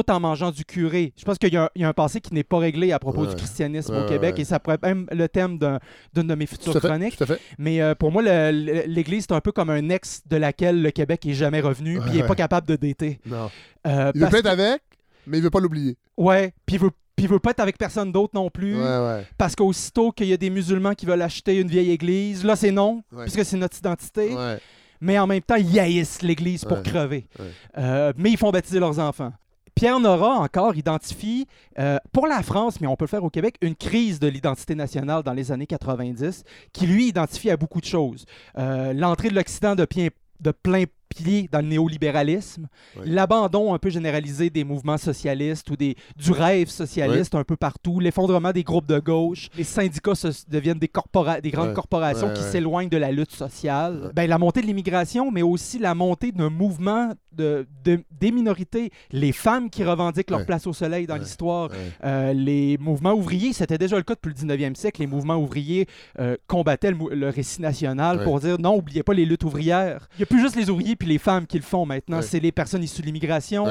[0.03, 1.13] tout en mangeant du curé.
[1.17, 2.91] Je pense qu'il y, a un- il y a un passé qui n'est pas réglé
[2.91, 3.27] à propos Ouais.
[3.29, 4.41] du christianisme Ouais, au Québec ouais.
[4.41, 5.79] et ça pourrait être même le thème d'un-
[6.13, 6.88] d'une de mes Tout futures à fait.
[6.88, 7.17] chroniques.
[7.17, 7.39] Tout à fait.
[7.57, 11.25] Mais euh, pour moi, l'Église, c'est un peu comme un ex de laquelle le Québec
[11.25, 13.19] est jamais revenu, puis il n'est pas capable de dater.
[13.25, 13.49] Non.
[13.88, 14.81] Euh, Il veut être avec,
[15.25, 15.97] mais il veut pas l'oublier.
[16.17, 18.75] Ouais, puis il veut, puis il veut pas être avec personne d'autre non plus.
[18.75, 19.25] Ouais, ouais.
[19.38, 22.71] Parce qu'aussitôt qu'il y a des musulmans qui veulent acheter une vieille église, là c'est
[22.71, 23.23] non, Ouais.
[23.23, 24.36] puisque c'est notre identité.
[24.99, 27.27] Mais en même temps, ils haïssent l'église pour crever.
[27.77, 29.31] Euh, mais ils font baptiser leurs enfants.
[29.78, 31.46] Pierre Nora, encore, identifie,
[31.78, 34.74] euh, pour la France, mais on peut le faire au Québec, une crise de l'identité
[34.74, 38.26] nationale dans les années 90, qui lui identifie à beaucoup de choses.
[38.58, 39.88] Euh, L'entrée de l'Occident de,
[40.40, 40.86] de plein
[41.23, 42.67] pied dans le néolibéralisme,
[43.06, 47.99] l'abandon un peu généralisé des mouvements socialistes ou des, du rêve socialiste un peu partout,
[47.99, 52.41] l'effondrement des groupes de gauche, les syndicats se- deviennent des, corpora- des grandes corporations qui
[52.43, 54.12] s'éloignent de la lutte sociale.
[54.15, 58.91] Ben, la montée de l'immigration, mais aussi la montée d'un mouvement de, de- des minorités.
[59.12, 61.69] Les femmes qui revendiquent leur place au soleil dans l'histoire.
[62.03, 65.01] Euh, les mouvements ouvriers, c'était déjà le cas depuis le 19e siècle.
[65.01, 65.88] Les mouvements ouvriers
[66.19, 70.08] euh, combattaient le, récit national pour dire non, oubliez pas les luttes ouvrières.
[70.15, 72.39] Il n'y a plus juste les ouvriers puis les femmes qui le font maintenant, c'est
[72.39, 73.65] les personnes issues de l'immigration.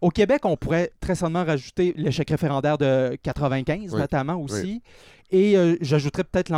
[0.00, 4.00] Au Québec, on pourrait très certainement rajouter l'échec référendaire de 95, Ouais.
[4.00, 4.82] notamment aussi.
[5.30, 6.50] Et euh, j'ajouterais peut-être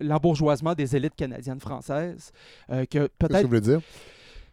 [0.00, 2.30] l'embourgeoisement des élites canadiennes-françaises.
[2.70, 3.80] euh, que Qu'est-ce que peut-être vous voulez dire?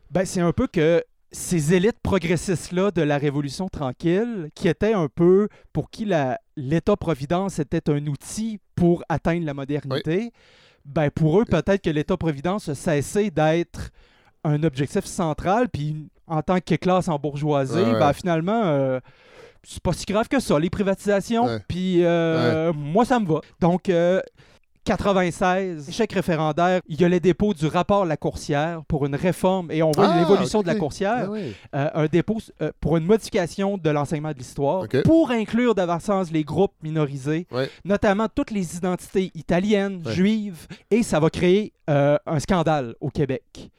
[0.10, 5.08] ben, c'est un peu que ces élites progressistes-là de la Révolution tranquille, qui étaient un
[5.08, 6.08] peu pour qui
[6.58, 10.32] l'État-providence était un outil pour atteindre la modernité,
[10.86, 13.92] ben, pour eux, peut-être que l'État-providence a cessé d'être
[14.44, 18.00] un objectif central, puis en tant que classe en bourgeoisie, Ouais, ouais.
[18.00, 19.00] ben, finalement, euh,
[19.64, 23.42] c'est pas si grave que ça, les privatisations, puis euh, moi, ça me va.
[23.60, 24.22] Donc, euh,
[24.86, 29.70] 96, échec référendaire, il y a les dépôts du rapport La Coursière pour une réforme,
[29.72, 30.76] et on voit Ah, l'évolution de la.
[30.76, 31.54] Coursière, Ah oui.
[31.76, 36.44] euh, un dépôt euh, pour une modification de l'enseignement de l'histoire, pour inclure davantage les
[36.44, 37.46] groupes minorisés,
[37.86, 43.70] notamment toutes les identités italiennes, juives, et ça va créer euh, un scandale au Québec.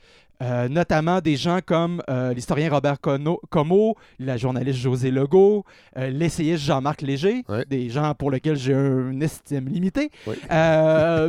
[0.42, 5.64] Euh, notamment des gens comme euh, l'historien Robert Como, la journaliste José Legault,
[5.98, 7.64] euh, l'essayiste Jean-Marc Léger, Ouais.
[7.68, 10.10] des gens pour lesquels j'ai une estime limitée.
[10.26, 10.36] Ouais.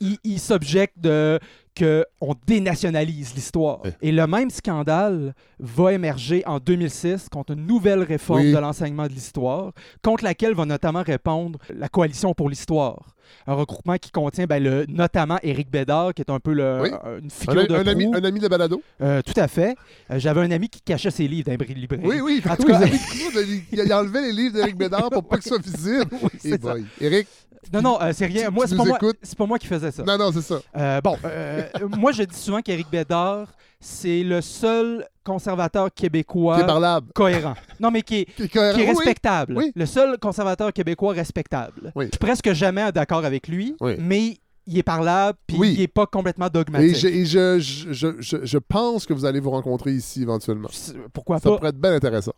[0.00, 1.40] Ils s'objectent de
[1.78, 3.84] que on dénationalise l'histoire.
[3.84, 3.94] Ouais.
[4.02, 8.52] Et le même scandale va émerger en 2006 contre une nouvelle réforme Oui.
[8.52, 13.14] de l'enseignement de l'histoire, contre laquelle va notamment répondre la Coalition pour l'histoire.
[13.46, 16.88] Un regroupement qui contient ben, le, notamment Éric Bédard, qui est un peu le- Oui.
[17.20, 18.82] une Un, figure de un ami, un ami de balado?
[19.02, 19.76] Euh, tout à fait.
[20.10, 22.02] Euh, J'avais un ami qui cachait ses livres d'un librairie.
[22.06, 22.42] Oui, oui.
[22.48, 26.06] En tout oui, cas- il, il enlevait les livres d'Éric Bédard pour pas visibles.
[26.22, 26.72] Oui, Eh c'est ça.
[26.72, 26.84] boy.
[27.02, 27.28] Éric,
[27.72, 28.48] Non, non, euh, c'est rien.
[28.50, 30.02] Moi, c'est pas moi, pas moi qui faisais ça.
[30.04, 30.60] non, non, c'est ça.
[30.76, 33.48] Euh, bon, euh, euh, moi, je dis souvent qu'Éric Bédard,
[33.80, 37.12] c'est le seul conservateur québécois Qui est parlable.
[37.14, 37.54] cohérent.
[37.80, 38.74] Non, mais qui est, Qui est cohérent.
[38.76, 39.54] qui est Oui, respectable.
[39.56, 39.72] oui.
[39.74, 41.92] Le seul conservateur québécois respectable.
[41.94, 42.06] Oui.
[42.06, 45.74] Je suis presque jamais d'accord avec lui, mais il est parlable, puis Oui.
[45.74, 46.96] il est pas complètement dogmatique.
[46.96, 50.68] je, et je, je, je- je- je pense que vous allez vous rencontrer ici éventuellement.
[51.12, 51.56] Pourquoi Ça pas?
[51.56, 52.32] pourrait être bien intéressant.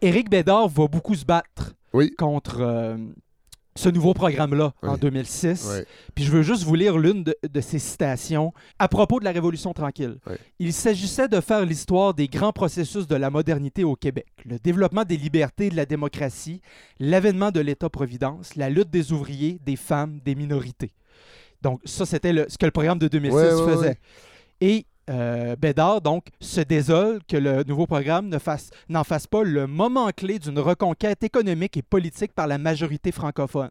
[0.00, 2.10] Éric Bédard va beaucoup se battre Oui.
[2.16, 2.96] contre euh,
[3.76, 5.00] ce nouveau programme-là en Oui.
[5.00, 5.66] 2006.
[5.68, 5.86] Ouais.
[6.14, 9.32] Puis je veux juste vous lire l'une de, de ses citations à propos de la
[9.32, 10.18] Révolution tranquille.
[10.26, 10.34] Oui.
[10.60, 15.02] Il s'agissait de faire l'histoire des grands processus de la modernité au Québec, le développement
[15.04, 16.60] des libertés et de la démocratie,
[17.00, 20.92] l'avènement de l'État-providence, la lutte des ouvriers, des femmes, des minorités.
[21.62, 23.98] Donc ça, c'était ce que le programme de 2006 Ouais, ouais, faisait.
[24.60, 29.42] Et euh, Bédard, donc, se désole que le nouveau programme ne fasse- n'en fasse pas
[29.42, 33.70] le moment clé d'une reconquête économique et politique par la majorité francophone.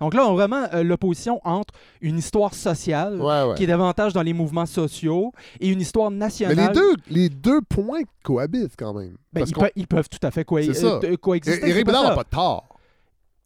[0.00, 3.54] Donc là, on a vraiment euh, l'opposition entre une histoire sociale, Ouais, ouais.
[3.54, 6.56] qui est davantage dans les mouvements sociaux, et une histoire Mais nationale.
[6.68, 9.16] les deux, les deux points cohabitent quand même.
[9.32, 11.68] Ben, Parce ils, qu'on- pe- ils peuvent tout à fait co- euh, coexister.
[11.68, 12.68] Éric Bédard n'a pas de tort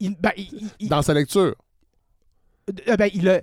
[0.01, 1.55] Il, ben, il- il- dans sa lecture.
[2.89, 3.41] Euh, ben, il a,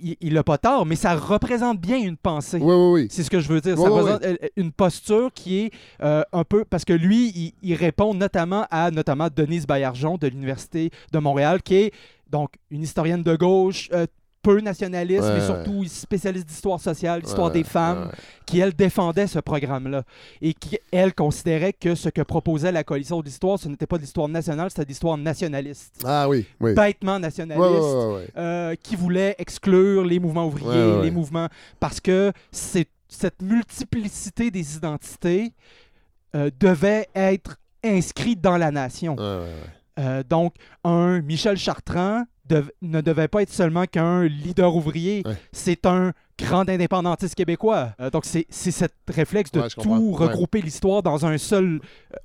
[0.00, 2.58] il- il a pas tort, mais ça représente bien une pensée.
[2.60, 3.06] Oui, oui, oui.
[3.10, 3.76] C'est ce que je veux dire.
[3.76, 5.70] Ça représente euh, une posture qui est
[6.02, 6.64] euh, un peu.
[6.64, 11.62] Parce que lui, il, il répond notamment à notamment Denise Baillargeon de l'Université de Montréal,
[11.62, 11.92] qui est
[12.30, 14.06] donc une historienne de gauche, euh,
[14.44, 18.18] peu nationaliste, Ouais, mais surtout spécialiste d'histoire sociale, d'histoire Ouais, des femmes, ouais.
[18.46, 20.04] qui, elle, défendait ce programme-là.
[20.42, 23.96] Et qui, elle, considérait que ce que proposait la coalition de l'histoire, ce n'était pas
[23.96, 26.02] de l'histoire nationale, c'était de l'histoire nationaliste.
[26.04, 26.74] Ah oui, oui.
[26.74, 27.64] Bêtement nationaliste.
[28.36, 31.48] euh, qui voulait exclure les mouvements ouvriers, les mouvements.
[31.80, 35.52] Parce que c'est cette multiplicité des identités
[36.34, 39.16] euh, devait être inscrite dans la nation.
[39.18, 45.34] Euh, donc, un Michel Chartrand dev- ne devait pas être seulement qu'un leader ouvrier, Ouais.
[45.52, 47.94] c'est un grand indépendantiste québécois.
[48.00, 49.88] Euh, donc, c'est cette réflexe de Ouais, tout.
[49.88, 50.16] Ouais.
[50.26, 51.80] regrouper l'histoire dans un seul,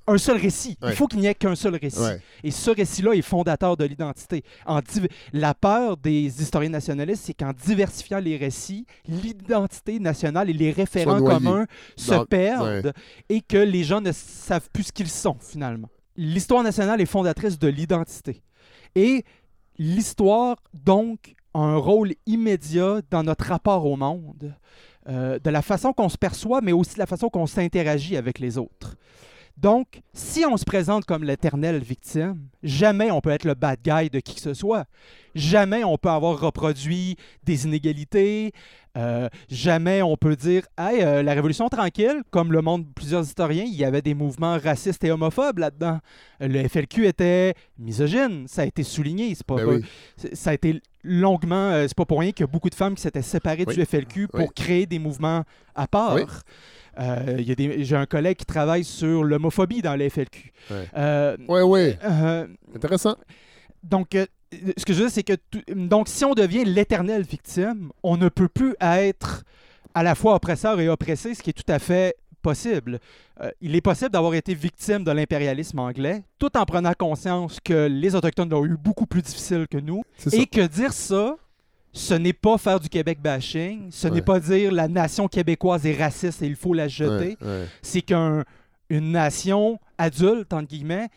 [0.08, 0.76] un seul récit.
[0.84, 2.00] Il faut qu'il n'y ait qu'un seul récit.
[2.42, 4.42] Et ce récit-là est fondateur de l'identité.
[5.32, 11.20] La peur des historiens nationalistes, c'est qu'en diversifiant les récits, l'identité nationale et les référents
[11.22, 12.92] communs se Dans- perdent
[13.28, 15.88] et que les gens ne savent plus ce qu'ils sont finalement.
[16.16, 18.42] L'histoire nationale est fondatrice de l'identité.
[18.96, 19.24] Et
[19.80, 24.54] l'histoire, donc, a un rôle immédiat dans notre rapport au monde,
[25.08, 28.38] euh, de la façon qu'on se perçoit, mais aussi de la façon qu'on s'interagit avec
[28.38, 28.96] les autres.
[29.60, 34.08] Donc, si on se présente comme l'éternelle victime, jamais on peut être le bad guy
[34.08, 34.86] de qui que ce soit.
[35.34, 38.52] Jamais on peut avoir reproduit des inégalités.
[38.96, 43.62] euh, jamais on peut dire, hey, euh, la Révolution tranquille, comme le montrent plusieurs historiens,
[43.64, 45.98] il y avait des mouvements racistes et homophobes là-dedans.
[46.40, 49.32] Le FLQ était misogyne, ça a été souligné.
[49.36, 49.84] C'est pas, Ben pas- oui.
[50.16, 52.74] c'est- ça a été longuement, euh, c'est pas pour rien qu'il y a beaucoup de
[52.74, 53.74] femmes qui s'étaient séparées Oui.
[53.74, 54.46] du FLQ pour Oui.
[54.56, 55.44] créer des mouvements
[55.76, 56.16] à part.
[57.00, 57.54] Oui.
[57.56, 60.52] Euh, J'ai un collègue qui travaille sur l'homophobie dans le FLQ.
[60.70, 60.76] Ouais.
[60.96, 61.98] Euh, Ouais, ouais.
[62.04, 63.16] euh, Intéressant.
[63.82, 64.26] donc, euh,
[64.76, 65.34] ce que je veux dire, c'est que
[65.74, 69.44] donc, si on devient l'éternelle victime, on ne peut plus être
[69.94, 72.98] à la fois oppresseur et oppressé, ce qui est tout à fait possible.
[73.42, 77.86] Euh, il est possible d'avoir été victime de l'impérialisme anglais, tout en prenant conscience que
[77.86, 81.36] les Autochtones l'ont eu beaucoup plus difficile que nous, et que dire ça,
[81.92, 84.14] ce n'est pas faire du Québec bashing, ce Ouais.
[84.14, 87.66] n'est pas dire la nation québécoise est raciste et il faut la jeter Ouais, ouais.
[87.82, 88.44] c'est qu'une
[89.12, 91.08] nation adulte, entre guillemets,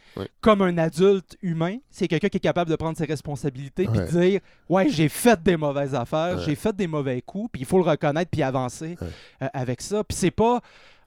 [0.41, 4.39] comme un adulte humain, c'est quelqu'un qui est capable de prendre ses responsabilités puis dire
[4.69, 7.89] Ouais, j'ai fait des mauvaises affaires, j'ai fait des mauvais coups, puis il faut le
[7.89, 10.03] reconnaître puis avancer euh, avec ça.
[10.03, 10.59] Puis c'est pas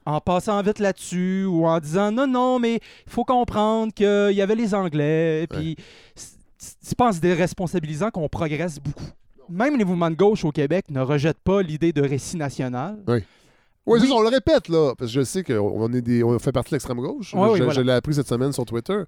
[0.05, 2.75] en passant vite là-dessus ou en disant non, non, mais
[3.05, 5.75] il faut comprendre qu'il y avait les Anglais, puis
[6.15, 6.37] c'est-
[6.81, 9.03] c'est pas en se déresponsabilisant qu'on progresse beaucoup.
[9.49, 12.97] Même les mouvements de gauche au Québec ne rejettent pas l'idée de récit national.
[13.07, 13.23] Oui,
[13.85, 13.99] Oui.
[14.07, 16.71] ça, on le répète, là, parce que je sais qu'on est des, on fait partie
[16.71, 17.33] de l'extrême gauche.
[17.33, 17.71] Ouais, oui, je voilà.
[17.73, 19.01] je l'ai appris cette semaine sur Twitter.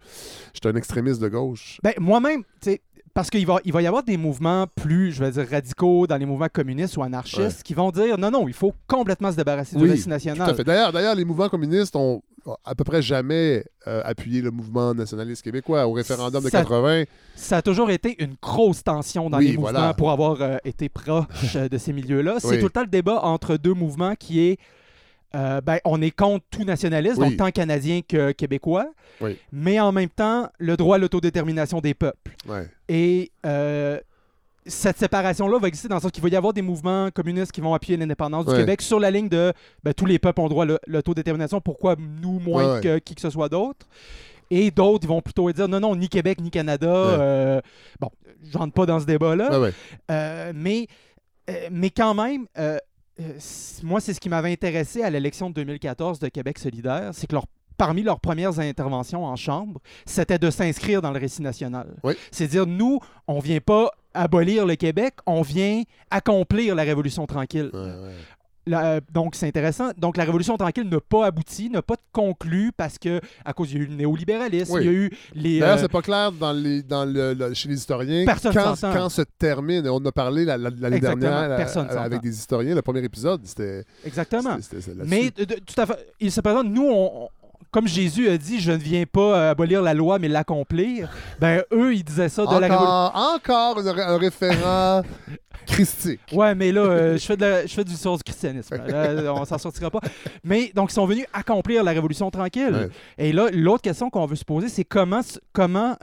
[0.53, 1.79] J'étais un extrémiste de gauche.
[1.83, 2.81] Ben, moi-même, tu sais,
[3.13, 6.15] parce qu'il va, il va y avoir des mouvements plus, je vais dire, radicaux dans
[6.15, 9.75] les mouvements communistes ou anarchistes qui vont dire non, non, il faut complètement se débarrasser
[9.75, 10.55] du Oui, récit Tout à national.
[10.55, 10.63] fait.
[10.63, 12.21] D'ailleurs, d'ailleurs, les mouvements communistes ont
[12.65, 17.03] à peu près jamais euh, appuyé le mouvement nationaliste québécois au référendum de Ça- 80.
[17.35, 19.93] Ça a toujours été une grosse tension dans Oui, les mouvements voilà.
[19.93, 22.35] pour avoir euh, été proche euh, de ces milieux-là.
[22.39, 22.59] C'est Oui.
[22.59, 24.57] tout le temps le débat entre deux mouvements qui est
[25.35, 27.29] euh, ben, on est contre tout nationalisme, Oui.
[27.29, 28.87] donc tant canadien que québécois,
[29.21, 29.37] Oui.
[29.51, 32.35] mais en même temps, le droit à l'autodétermination des peuples.
[32.47, 32.67] Ouais.
[32.87, 33.99] Et euh,
[34.69, 37.61] cette séparation-là va exister dans le sens qu'il va y avoir des mouvements communistes qui
[37.61, 38.59] vont appuyer l'indépendance du Ouais.
[38.59, 39.51] Québec sur la ligne de
[39.83, 43.21] ben, tous les peuples ont droit à l'autodétermination, pourquoi nous moins Ouais, que qui que
[43.21, 43.85] ce soit d'autre?
[44.51, 46.87] Et d'autres, ils vont plutôt dire non, non, ni Québec, ni Canada.
[46.87, 47.61] euh,
[47.99, 48.09] bon,
[48.41, 49.49] je rentre pas dans ce débat-là.
[50.09, 50.87] Euh, mais,
[51.49, 52.77] euh, mais quand même, euh,
[53.83, 57.33] moi, c'est ce qui m'avait intéressé à l'élection de 2014 de Québec solidaire, c'est que
[57.35, 57.45] leur-
[57.77, 61.95] parmi leurs premières interventions en Chambre, c'était de s'inscrire dans le récit national.
[62.03, 62.13] Oui.
[62.31, 67.69] C'est dire, nous, on vient pas abolir le Québec, on vient accomplir la Révolution tranquille.
[67.73, 68.13] Ouais, ouais.
[68.67, 69.89] La- euh, donc, c'est intéressant.
[69.97, 73.77] Donc, la Révolution tranquille n'a pas abouti, n'a pas conclu parce que, à cause, il
[73.77, 74.81] y a eu le néolibéralisme, Oui.
[74.83, 75.59] il y a eu les.
[75.59, 79.09] D'ailleurs, euh, c'est pas clair dans les, dans le, le- chez les historiens Personne quand,
[79.09, 79.87] se termine.
[79.89, 82.75] On a parlé la- la- l'année Exactement, dernière personne avec des historiens.
[82.75, 83.85] Le premier épisode, c'était.
[84.05, 84.57] exactement.
[85.05, 87.27] Mais de- tout à fait, il se présente, nous, on-
[87.71, 91.09] comme Jésus a dit, je ne viens pas euh, abolir la loi, mais l'accomplir,
[91.39, 92.85] ben eux, ils disaient ça de la révolution.
[92.87, 95.01] encore, encore une- un référent
[95.67, 96.19] christique.
[96.33, 98.75] Ouais, mais là, euh, je, fais de la- je fais du sort du christianisme.
[98.87, 99.99] Là, on s'en sortira pas.
[100.43, 102.73] Mais donc, ils sont venus accomplir la révolution tranquille.
[102.73, 102.89] Ouais.
[103.17, 105.21] Et là, l'autre question qu'on veut se poser, c'est comment,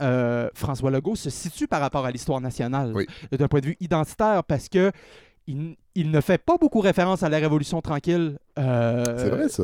[0.01, 3.07] euh, François Legault se situe par rapport à l'histoire nationale Oui.
[3.31, 4.91] d'un point de vue identitaire, parce que
[5.47, 8.37] il, il ne fait pas beaucoup référence à la révolution tranquille.
[8.59, 9.63] Euh, C'est vrai, ça.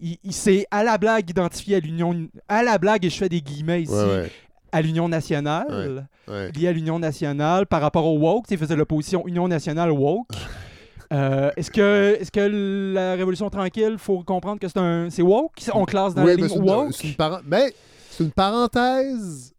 [0.00, 3.28] il, il s'est à la blague identifié à l'Union, à la blague, et je fais
[3.28, 4.30] des guillemets ici, Ouais, ouais.
[4.72, 6.50] à l'Union nationale, ouais.
[6.52, 8.46] lié à l'Union nationale par rapport au woke.
[8.50, 10.28] Il faisait l'opposition Union nationale woke.
[11.12, 15.52] Euh, est-ce que, est que la Révolution tranquille, faut comprendre que c'est un, c'est woke?
[15.74, 16.92] On classe dans Oui, la ligne c'est une, woke?
[16.94, 17.14] c'est une
[17.46, 17.72] mais
[18.10, 19.52] c'est une parenthèse.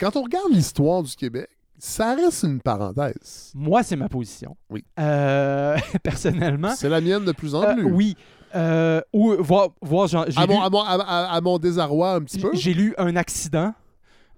[0.00, 1.48] Quand on regarde l'histoire du Québec,
[1.78, 3.52] ça reste une parenthèse.
[3.54, 4.56] Moi, c'est ma position.
[4.70, 4.84] Oui.
[4.98, 6.74] Euh, personnellement.
[6.76, 7.84] C'est la mienne de plus en Euh, plus.
[7.84, 8.16] oui.
[8.54, 12.14] Euh, ou voir, voir genre, À lu- mon, à, mon, à- à- à mon désarroi
[12.14, 12.50] un petit peu.
[12.54, 13.74] J'ai lu un accident.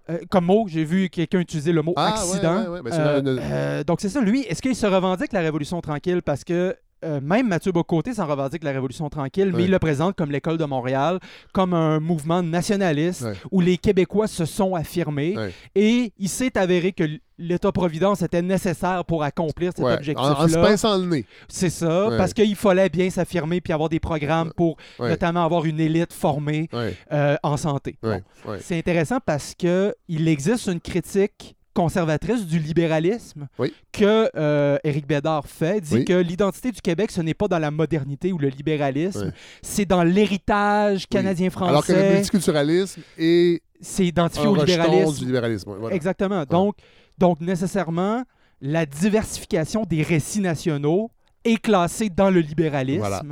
[0.08, 2.62] Euh, comme mot, j'ai vu quelqu'un utiliser le mot Ah, accident.
[2.62, 5.32] ouais, ouais, ben, c'est Euh, une- euh, donc c'est ça, lui, est-ce qu'il se revendique
[5.32, 6.74] la Révolution tranquille parce que
[7.04, 10.58] euh, même Mathieu Bocoté s'en revendique la Révolution tranquille, mais il le présente comme l'école
[10.58, 11.18] de Montréal,
[11.52, 15.34] comme un mouvement nationaliste où les Québécois se sont affirmés
[15.74, 17.04] et il s'est avéré que
[17.38, 20.38] l'État-providence était nécessaire pour accomplir cet Ouais, objectif-là.
[20.38, 21.24] en, en se pinçant le nez.
[21.48, 22.16] C'est ça, Ouais.
[22.18, 25.08] parce qu'il fallait bien s'affirmer puis avoir des programmes pour Ouais.
[25.08, 26.68] notamment avoir une élite formée
[27.12, 27.96] euh, en santé.
[28.02, 28.20] Bon.
[28.60, 33.72] C'est intéressant parce que il existe une critique conservatrice du libéralisme Oui.
[33.92, 36.04] que euh, Éric Bédard fait, dit Oui.
[36.04, 40.02] que l'identité du Québec, ce n'est pas dans la modernité ou le libéralisme, c'est dans
[40.02, 45.18] l'héritage Alors que le canadien-français, multiculturalisme est c'est identifié un au libéralisme.
[45.20, 45.74] du libéralisme.
[45.78, 45.96] voilà.
[45.96, 46.44] Exactement.
[46.44, 46.74] Donc,
[47.18, 48.24] donc, nécessairement,
[48.60, 51.10] la diversification des récits nationaux
[51.44, 53.22] est classée dans le libéralisme, Voilà.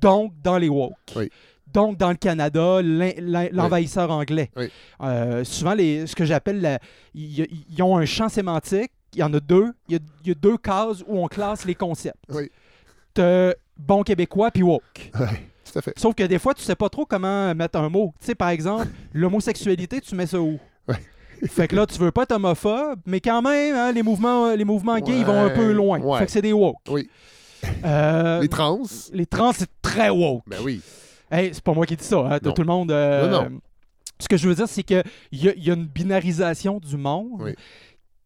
[0.00, 0.94] Donc dans les woke.
[1.70, 1.82] Oui.
[1.82, 2.80] Donc, dans le Canada,
[3.52, 4.50] l'envahisseur anglais.
[4.56, 4.68] Oui.
[5.02, 6.78] Euh, souvent, les, ce que j'appelle,
[7.14, 8.90] ils ont un champ sémantique.
[9.14, 9.72] Il y en a deux.
[9.88, 12.16] Il y a, il y a deux cases où on classe les concepts.
[12.28, 12.50] Oui.
[13.12, 15.10] T'as bon québécois puis woke.
[15.18, 15.26] Ouais,
[15.72, 15.98] tout à fait.
[15.98, 18.12] Sauf que des fois, tu sais pas trop comment mettre un mot.
[18.20, 20.58] Tu sais, par exemple, l'homosexualité, tu mets ça où?
[20.88, 20.96] Ouais.
[21.48, 24.64] fait que là, tu veux pas être homophobe, mais quand même, hein, les mouvements, les
[24.64, 26.00] mouvements gays, ils vont un peu loin.
[26.00, 26.18] ouais.
[26.20, 26.76] Fait que c'est des woke.
[26.88, 27.08] Oui.
[27.84, 28.80] Euh, Les trans,
[29.12, 30.42] les trans, c'est très woke.
[30.46, 30.80] ben oui.
[31.30, 32.18] Hey, c'est pas moi qui dis ça.
[32.18, 32.38] Hein.
[32.40, 32.90] Tout le monde.
[32.90, 33.60] euh, Non, non.
[34.18, 35.02] Ce que je veux dire, c'est qu'il
[35.32, 37.54] y, a- il y a une binarisation du monde Oui.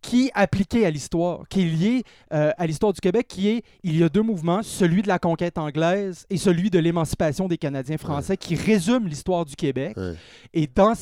[0.03, 2.03] qui est appliquée à l'histoire, qui est liée
[2.33, 5.19] euh, à l'histoire du Québec, qui est il y a deux mouvements, celui de la
[5.21, 9.97] conquête anglaise et celui de l'émancipation des Canadiens français, qui résument l'histoire du Québec.
[9.97, 10.15] Ouais.
[10.53, 10.95] Et dans,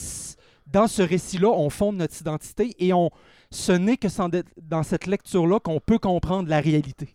[0.66, 3.08] dans ce récit-là, on fonde notre identité et on,
[3.52, 4.08] ce n'est que
[4.56, 7.08] dans cette lecture-là qu'on peut comprendre la réalité.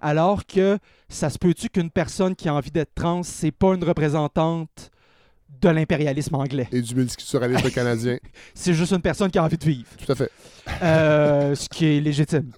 [0.00, 3.84] Alors que ça se peut-tu qu'une personne qui a envie d'être trans, c'est pas une
[3.84, 4.90] représentante
[5.60, 6.68] de l'impérialisme anglais.
[6.72, 8.18] Et du multiculturalisme canadien.
[8.54, 10.30] C'est juste une personne qui a envie de vivre, Tout à fait.
[10.82, 12.52] Euh, ce qui est légitime.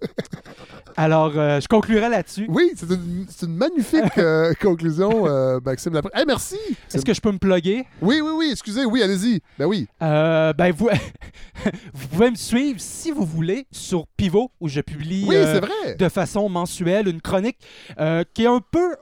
[0.97, 2.47] Alors, euh, je conclurai là-dessus.
[2.49, 6.57] Oui, c'est une, c'est une magnifique euh, conclusion, Maxime Hey, merci!
[6.93, 7.87] Est-ce que je peux me plugger?
[8.03, 9.41] Oui, oui, oui, excusez, oui, allez-y.
[9.59, 9.87] Ben oui.
[10.01, 10.91] Ben, vous,
[11.95, 15.95] vous pouvez me suivre si vous voulez sur Pivot, où je publie Oui, c'est vrai.
[15.97, 17.59] de façon mensuelle une chronique
[18.35, 18.97] qui est un peu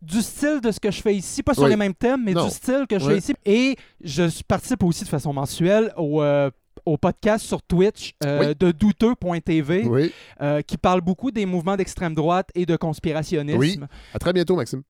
[0.00, 1.70] du style de ce que je fais ici, pas sur Oui.
[1.70, 2.44] les mêmes thèmes, mais Non.
[2.44, 3.34] du style que je fais ici.
[3.44, 6.50] Et je participe aussi de façon mensuelle au, euh,
[6.86, 8.54] au podcast sur Twitch euh, Oui.
[8.58, 13.58] de douteux.tv euh, qui parle beaucoup des mouvements d'extrême droite et de conspirationnisme.
[13.58, 13.78] Oui.
[14.14, 14.82] À très bientôt, Maxime.